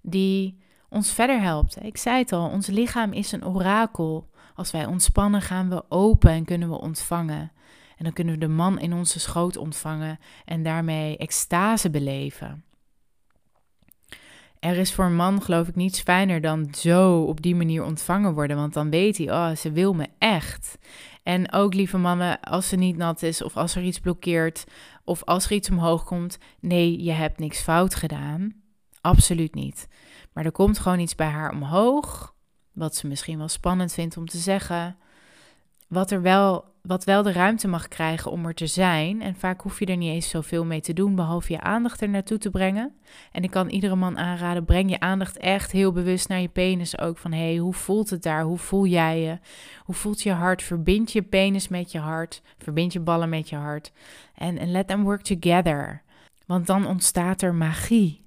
[0.00, 1.84] die ons verder helpt.
[1.84, 4.28] Ik zei het al, ons lichaam is een orakel.
[4.54, 7.52] Als wij ontspannen, gaan we open en kunnen we ontvangen.
[7.96, 12.64] En dan kunnen we de man in onze schoot ontvangen en daarmee extase beleven.
[14.60, 18.34] Er is voor een man, geloof ik, niets fijner dan zo op die manier ontvangen
[18.34, 18.56] worden.
[18.56, 20.78] Want dan weet hij, oh, ze wil me echt.
[21.22, 24.64] En ook, lieve mannen, als ze niet nat is of als er iets blokkeert
[25.04, 28.54] of als er iets omhoog komt, nee, je hebt niks fout gedaan.
[29.00, 29.88] Absoluut niet.
[30.32, 32.34] Maar er komt gewoon iets bij haar omhoog,
[32.72, 34.96] wat ze misschien wel spannend vindt om te zeggen.
[35.88, 39.22] Wat er wel wat wel de ruimte mag krijgen om er te zijn.
[39.22, 42.08] En vaak hoef je er niet eens zoveel mee te doen, behalve je aandacht er
[42.08, 42.94] naartoe te brengen.
[43.32, 46.98] En ik kan iedere man aanraden, breng je aandacht echt heel bewust naar je penis
[46.98, 47.18] ook.
[47.18, 48.42] Van, hé, hey, hoe voelt het daar?
[48.42, 49.38] Hoe voel jij je?
[49.84, 50.62] Hoe voelt je hart?
[50.62, 52.42] Verbind je penis met je hart.
[52.58, 53.92] Verbind je ballen met je hart.
[54.34, 56.02] En, en let them work together.
[56.46, 58.25] Want dan ontstaat er magie.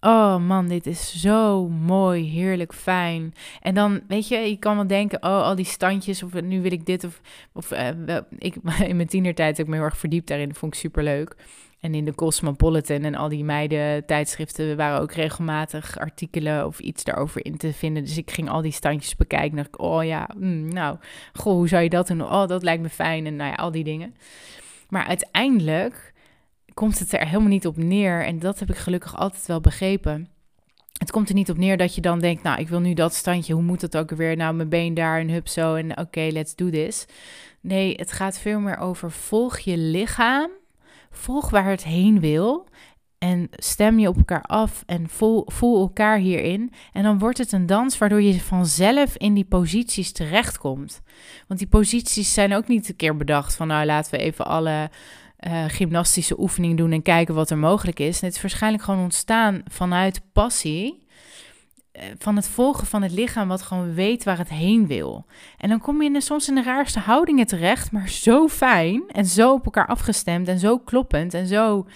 [0.00, 3.34] Oh man, dit is zo mooi, heerlijk, fijn.
[3.60, 6.72] En dan, weet je, je kan wel denken, oh, al die standjes, of nu wil
[6.72, 7.20] ik dit, of,
[7.52, 8.54] of uh, ik,
[8.88, 11.36] in mijn tienertijd heb ik me heel erg verdiept daarin, dat vond ik superleuk.
[11.80, 17.04] En in de Cosmopolitan en al die meiden tijdschriften waren ook regelmatig artikelen of iets
[17.04, 18.04] daarover in te vinden.
[18.04, 20.96] Dus ik ging al die standjes bekijken ik, oh ja, mm, nou,
[21.32, 22.22] goh, hoe zou je dat doen?
[22.22, 24.14] Oh, dat lijkt me fijn en nou ja, al die dingen.
[24.88, 26.07] Maar uiteindelijk
[26.78, 28.24] komt het er helemaal niet op neer.
[28.24, 30.28] En dat heb ik gelukkig altijd wel begrepen.
[30.98, 33.14] Het komt er niet op neer dat je dan denkt, nou, ik wil nu dat
[33.14, 34.36] standje, hoe moet dat ook weer?
[34.36, 37.06] Nou, mijn been daar en hup zo en oké, let's do this.
[37.60, 40.50] Nee, het gaat veel meer over volg je lichaam,
[41.10, 42.68] volg waar het heen wil
[43.18, 46.72] en stem je op elkaar af en voel, voel elkaar hierin.
[46.92, 51.00] En dan wordt het een dans waardoor je vanzelf in die posities terechtkomt.
[51.46, 54.90] Want die posities zijn ook niet een keer bedacht van, nou, laten we even alle
[55.46, 58.20] uh, gymnastische oefening doen en kijken wat er mogelijk is.
[58.20, 61.06] het is waarschijnlijk gewoon ontstaan vanuit passie.
[61.92, 65.26] Eh, van het volgen van het lichaam, wat gewoon weet waar het heen wil.
[65.56, 69.26] En dan kom je in soms in de raarste houdingen terecht, maar zo fijn en
[69.26, 71.86] zo op elkaar afgestemd en zo kloppend en zo.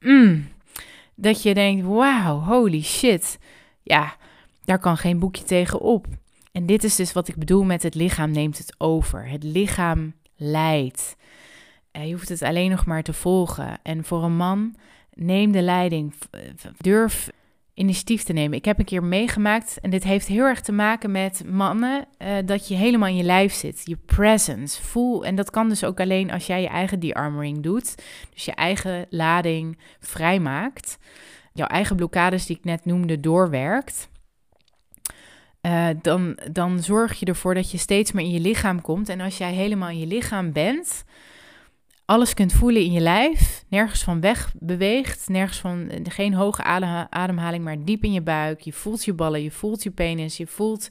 [0.00, 0.48] Mm,
[1.14, 3.38] dat je denkt: wauw, holy shit.
[3.82, 4.16] Ja,
[4.64, 6.06] daar kan geen boekje tegen op.
[6.52, 9.28] En dit is dus wat ik bedoel met het lichaam neemt het over.
[9.28, 11.16] Het lichaam leidt.
[12.02, 13.78] Je hoeft het alleen nog maar te volgen.
[13.82, 14.76] En voor een man,
[15.14, 16.14] neem de leiding.
[16.76, 17.30] Durf
[17.74, 18.58] initiatief te nemen.
[18.58, 22.28] Ik heb een keer meegemaakt, en dit heeft heel erg te maken met mannen, uh,
[22.44, 23.80] dat je helemaal in je lijf zit.
[23.84, 24.82] Je presence.
[24.82, 27.94] Voel, en dat kan dus ook alleen als jij je eigen de-armoring doet.
[28.32, 30.98] Dus je eigen lading vrijmaakt.
[31.52, 34.08] Jouw eigen blokkades die ik net noemde doorwerkt.
[36.02, 39.08] Dan, dan zorg je ervoor dat je steeds meer in je lichaam komt.
[39.08, 41.04] En als jij helemaal in je lichaam bent,
[42.04, 46.62] alles kunt voelen in je lijf, nergens van weg beweegt, nergens van, geen hoge
[47.10, 48.60] ademhaling, maar diep in je buik.
[48.60, 50.88] Je voelt je ballen, je voelt je penis, je voelt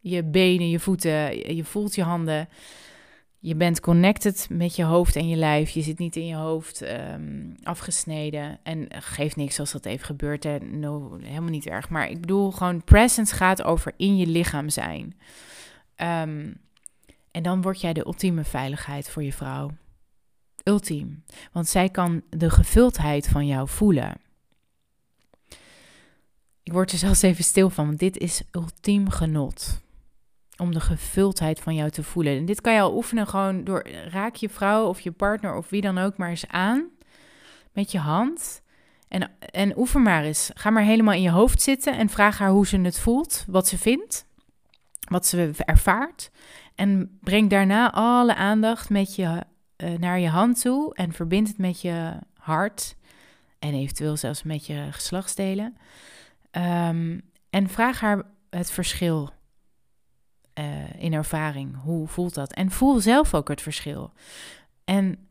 [0.00, 2.48] je benen, je voeten, je voelt je handen.
[3.38, 5.70] je bent connected met je hoofd en je lijf.
[5.70, 8.58] Je zit niet in je hoofd ehm, afgesneden.
[8.62, 10.44] En geeft niks als dat even gebeurt.
[10.44, 11.88] Helemaal niet erg.
[11.88, 15.16] Maar ik bedoel, gewoon presence gaat over in je lichaam zijn.
[15.94, 16.52] Ehm,
[17.30, 19.70] en dan word jij de ultieme veiligheid voor je vrouw.
[20.64, 21.24] Ultiem.
[21.52, 24.14] Want zij kan de gevuldheid van jou voelen.
[26.62, 29.80] Ik word er zelfs even stil van, want dit is ultiem genot
[30.56, 32.36] om de gevuldheid van jou te voelen.
[32.36, 35.70] En dit kan je al oefenen gewoon door raak je vrouw of je partner of
[35.70, 36.88] wie dan ook maar eens aan
[37.72, 38.62] met je hand.
[39.08, 40.50] En, en oefen maar eens.
[40.54, 43.68] Ga maar helemaal in je hoofd zitten en vraag haar hoe ze het voelt, wat
[43.68, 44.26] ze vindt,
[45.08, 46.30] wat ze ervaart.
[46.74, 49.44] En breng daarna alle aandacht met je,
[49.98, 52.96] naar je hand toe en verbind het met je hart
[53.58, 55.76] en eventueel zelfs met je geslachtsdelen.
[56.50, 59.30] Um, en vraag haar het verschil
[60.58, 61.82] uh, in ervaring.
[61.82, 62.52] Hoe voelt dat?
[62.52, 64.12] En voel zelf ook het verschil.
[64.84, 65.28] En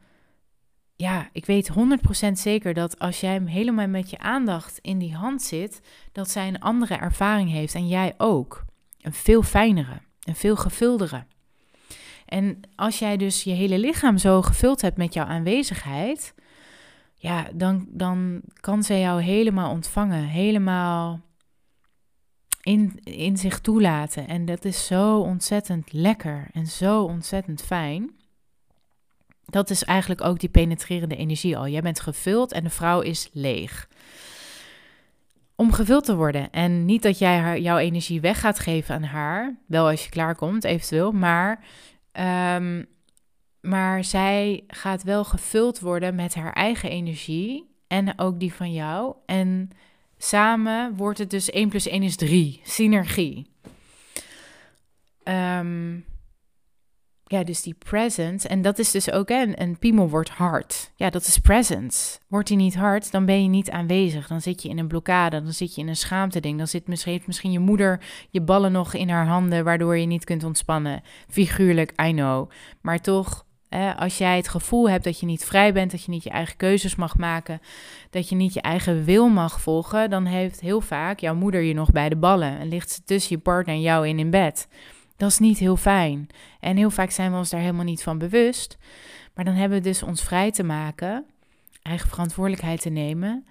[0.95, 1.73] ja, ik weet 100%
[2.31, 5.81] zeker dat als jij hem helemaal met je aandacht in die hand zit,
[6.11, 8.65] dat zij een andere ervaring heeft en jij ook.
[9.01, 11.25] Een veel fijnere, een veel gevuldere.
[12.31, 16.33] En als jij dus je hele lichaam zo gevuld hebt met jouw aanwezigheid,
[17.15, 21.19] ja, dan, dan kan zij jou helemaal ontvangen, helemaal
[22.61, 24.27] in, in zich toelaten.
[24.27, 28.11] En dat is zo ontzettend lekker en zo ontzettend fijn.
[29.45, 31.67] Dat is eigenlijk ook die penetrerende energie al.
[31.67, 33.87] Jij bent gevuld en de vrouw is leeg.
[35.55, 36.51] Om gevuld te worden.
[36.51, 39.55] En niet dat jij haar, jouw energie weg gaat geven aan haar.
[39.67, 41.11] Wel als je klaarkomt, eventueel.
[41.11, 41.63] Maar,
[42.11, 42.85] um,
[43.61, 47.69] maar zij gaat wel gevuld worden met haar eigen energie.
[47.87, 49.15] En ook die van jou.
[49.25, 49.71] En
[50.23, 52.61] Samen wordt het dus 1 plus 1 is 3.
[52.63, 53.47] Synergie.
[55.23, 55.99] Ehm,
[57.31, 58.47] ja, dus die presence.
[58.47, 60.91] En dat is dus ook, een, een piemel wordt hard.
[60.95, 62.19] Ja, dat is presence.
[62.27, 64.27] Wordt die niet hard, dan ben je niet aanwezig.
[64.27, 66.57] Dan zit je in een blokkade, dan zit je in een schaamte-ding.
[66.57, 70.23] Dan zit misschien, misschien je moeder je ballen nog in haar handen, waardoor je niet
[70.23, 71.01] kunt ontspannen.
[71.29, 72.49] Figuurlijk, I know.
[72.81, 73.45] Maar toch
[73.97, 76.57] als jij het gevoel hebt dat je niet vrij bent, dat je niet je eigen
[76.57, 77.59] keuzes mag maken,
[78.09, 81.73] dat je niet je eigen wil mag volgen, dan heeft heel vaak jouw moeder je
[81.73, 84.67] nog bij de ballen en ligt ze tussen je partner en jou in in bed.
[85.21, 86.27] Dat is niet heel fijn.
[86.59, 88.77] En heel vaak zijn we ons daar helemaal niet van bewust.
[89.33, 91.25] Maar dan hebben we dus ons vrij te maken,
[91.81, 93.45] eigen verantwoordelijkheid te nemen,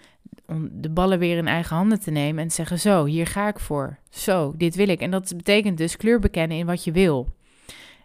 [0.46, 3.48] om de ballen weer in eigen handen te nemen en te zeggen: Zo, hier ga
[3.48, 3.98] ik voor.
[4.08, 5.00] Zo, dit wil ik.
[5.00, 7.28] En dat betekent dus kleur bekennen in wat je wil.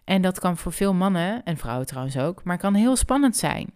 [0.04, 3.72] En dat kan voor veel mannen, en vrouwen trouwens ook, maar kan heel spannend zijn.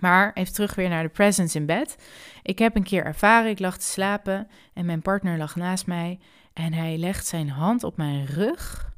[0.00, 1.96] Maar even terug weer naar de presence in bed.
[2.42, 6.18] Ik heb een keer ervaren, ik lag te slapen en mijn partner lag naast mij
[6.52, 8.92] en hij legt zijn hand op mijn rug.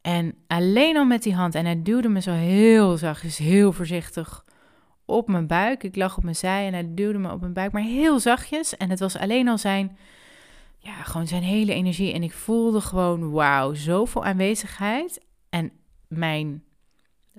[0.00, 4.44] En alleen al met die hand, en hij duwde me zo heel zachtjes, heel voorzichtig
[5.04, 5.82] op mijn buik.
[5.82, 8.76] Ik lag op mijn zij en hij duwde me op mijn buik, maar heel zachtjes.
[8.76, 9.96] En het was alleen al zijn
[10.78, 12.12] ja, gewoon zijn hele energie.
[12.12, 15.20] En ik voelde gewoon, wauw, zoveel aanwezigheid.
[15.50, 15.72] En
[16.08, 16.64] mijn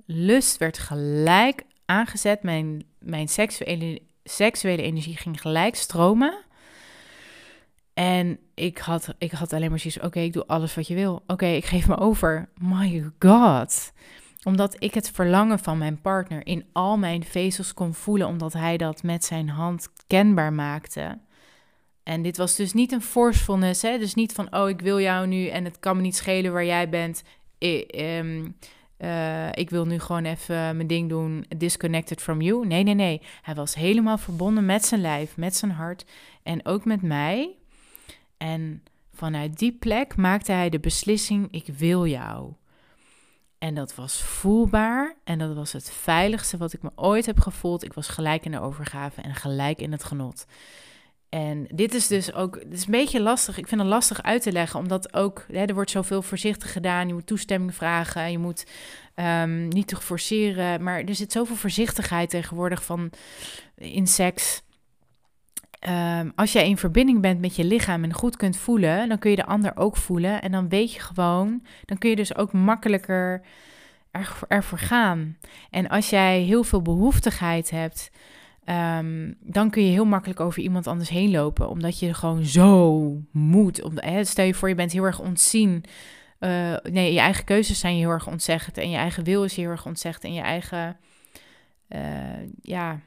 [0.05, 2.43] lust werd gelijk aangezet.
[2.43, 6.45] Mijn, mijn seksuele, seksuele energie ging gelijk stromen.
[7.97, 11.23] En ik had, ik had alleen maar zoiets oké, ik doe alles wat je wil.
[11.27, 12.49] Oké, ik geef me over.
[12.57, 13.93] My god.
[14.43, 18.77] Omdat ik het verlangen van mijn partner in al mijn vezels kon voelen, omdat hij
[18.77, 21.19] dat met zijn hand kenbaar maakte.
[22.03, 23.97] En dit was dus niet een forcefulness, hè?
[23.97, 26.65] dus niet van, oh, ik wil jou nu en het kan me niet schelen waar
[26.65, 27.23] jij bent.
[27.57, 28.47] Ehm,
[28.97, 32.67] uh, ik wil nu gewoon even mijn ding doen, disconnected from you.
[32.67, 33.21] Nee, nee, nee.
[33.41, 36.05] Hij was helemaal verbonden met zijn lijf, met zijn hart
[36.43, 37.57] en ook met mij.
[38.38, 38.83] En
[39.13, 42.53] vanuit die plek maakte hij de beslissing, ik wil jou.
[43.57, 47.83] En dat was voelbaar en dat was het veiligste wat ik me ooit heb gevoeld.
[47.83, 50.45] Ik was gelijk in de overgave en gelijk in het genot.
[51.29, 53.57] En dit is dus ook, het is een beetje lastig.
[53.57, 57.07] Ik vind het lastig uit te leggen, omdat ook, hè, er wordt zoveel voorzichtig gedaan.
[57.07, 58.65] Je moet toestemming vragen, je moet
[59.15, 60.83] um, niet te forceren.
[60.83, 63.11] Maar er zit zoveel voorzichtigheid tegenwoordig van
[63.75, 64.61] in seks.
[65.89, 69.30] Um, als jij in verbinding bent met je lichaam en goed kunt voelen, dan kun
[69.30, 70.41] je de ander ook voelen.
[70.41, 73.41] En dan weet je gewoon, dan kun je dus ook makkelijker
[74.47, 75.38] ervoor gaan.
[75.69, 78.11] En als jij heel veel behoeftigheid hebt,
[78.69, 83.21] Um, dan kun je heel makkelijk over iemand anders heen lopen, omdat je gewoon zo
[83.32, 83.82] moet.
[84.21, 85.84] Stel je voor, je bent heel erg ontzien.
[86.39, 89.69] Uh, nee, je eigen keuzes zijn heel erg ontzegd en je eigen wil is heel
[89.69, 90.97] erg ontzegd en je eigen,
[91.89, 91.99] uh,
[92.61, 92.99] ja,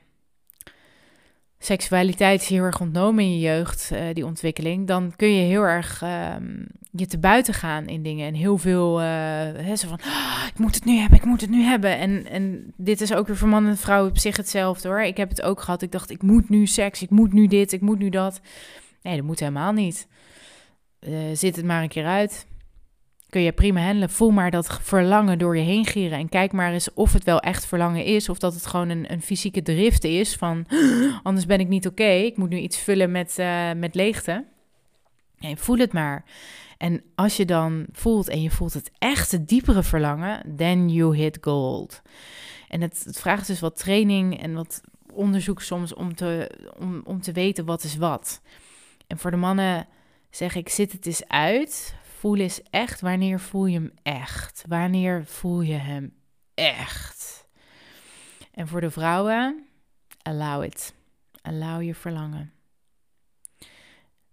[1.63, 5.63] seksualiteit is heel erg ontnomen in je jeugd, uh, die ontwikkeling, dan kun je heel
[5.63, 6.03] erg
[6.37, 8.27] um, je te buiten gaan in dingen.
[8.27, 11.41] En heel veel, uh, hè, zo van, oh, ik moet het nu hebben, ik moet
[11.41, 11.99] het nu hebben.
[11.99, 15.03] En, en dit is ook weer voor man en vrouw op zich hetzelfde hoor.
[15.03, 17.73] Ik heb het ook gehad, ik dacht, ik moet nu seks, ik moet nu dit,
[17.73, 18.41] ik moet nu dat.
[19.03, 20.09] Nee, dat moet helemaal niet.
[21.01, 22.47] Uh, zit het maar een keer uit
[23.31, 24.11] kun je prima handelen.
[24.11, 26.19] Voel maar dat verlangen door je heen gieren.
[26.19, 28.29] En kijk maar eens of het wel echt verlangen is.
[28.29, 30.37] Of dat het gewoon een, een fysieke drift is.
[30.37, 30.67] Van
[31.23, 32.11] anders ben ik niet oké.
[32.11, 34.45] Ik moet nu iets vullen met, uh, met leegte.
[35.55, 36.25] Voel het maar.
[36.79, 41.39] En als je dan voelt en je voelt het echte diepere verlangen, then you hit
[41.41, 42.03] gold.
[42.69, 44.81] En het, het vraagt dus wat training en wat
[45.13, 48.41] onderzoek soms om te, om, om te weten wat is wat.
[49.07, 49.87] En voor de mannen
[50.31, 54.65] zeg ik, zit het eens uit voel is echt wanneer voel je hem echt?
[54.69, 56.15] Wanneer voel je hem
[56.55, 57.49] echt?
[58.53, 59.67] En voor de vrouwen,
[60.23, 60.95] allow it.
[61.43, 62.53] Allow je verlangen.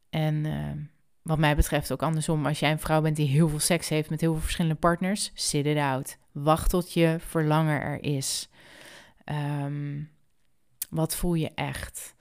[0.09, 0.71] En uh,
[1.21, 4.09] wat mij betreft ook andersom, als jij een vrouw bent die heel veel seks heeft
[4.09, 6.17] met heel veel verschillende partners, sit it out.
[6.31, 8.49] Wacht tot je verlangen er is.
[9.25, 10.09] Um,
[10.89, 12.15] wat voel je echt?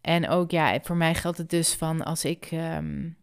[0.00, 3.16] En ook ja, voor mij geldt het dus van als ik um,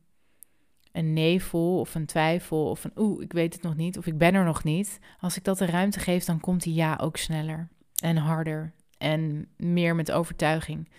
[0.96, 4.06] een nee voel of een twijfel of een oeh, ik weet het nog niet of
[4.06, 5.00] ik ben er nog niet.
[5.20, 7.68] Als ik dat de ruimte geef, dan komt die ja ook sneller
[8.02, 10.90] en harder en meer met overtuiging.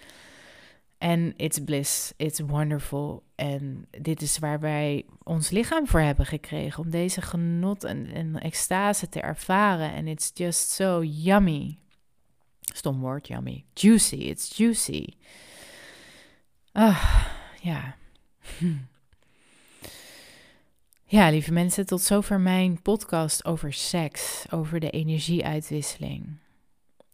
[0.99, 3.23] En it's bliss, it's wonderful.
[3.35, 6.85] En dit is waar wij ons lichaam voor hebben gekregen.
[6.85, 9.93] Om deze genot en, en extase te ervaren.
[9.93, 11.79] En it's just so yummy.
[12.61, 13.65] Stom woord, yummy.
[13.75, 15.07] Juicy, it's juicy.
[16.73, 17.27] Ah,
[17.63, 17.97] ja.
[21.09, 26.39] Ja, lieve mensen, tot zover mijn podcast over seks, over de energieuitwisseling.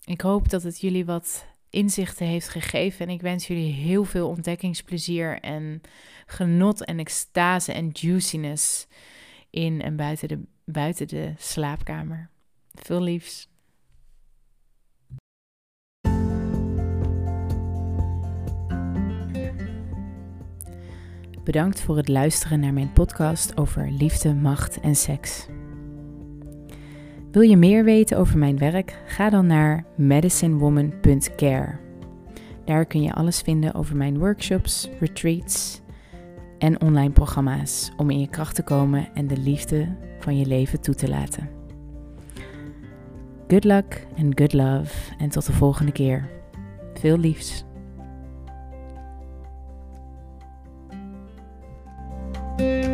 [0.05, 4.29] Ik hoop dat het jullie wat inzichten heeft gegeven en ik wens jullie heel veel
[4.29, 5.81] ontdekkingsplezier en
[6.27, 8.87] genot en extase en juiciness
[9.51, 12.31] in en buiten de, buiten de slaapkamer.
[12.75, 13.49] Veel liefs.
[21.45, 25.47] Bedankt voor het luisteren naar mijn podcast over liefde, macht en seks.
[27.31, 29.03] Wil je meer weten over mijn werk?
[29.07, 31.79] Ga dan naar medicinewoman.care.
[32.65, 35.81] Daar kun je alles vinden over mijn workshops, retreats
[36.59, 40.81] en online programma's om in je kracht te komen en de liefde van je leven
[40.81, 41.49] toe te laten.
[43.49, 46.29] Good luck and good love en tot de volgende keer.
[46.95, 47.65] Veel liefs.
[52.63, 52.92] Thank you.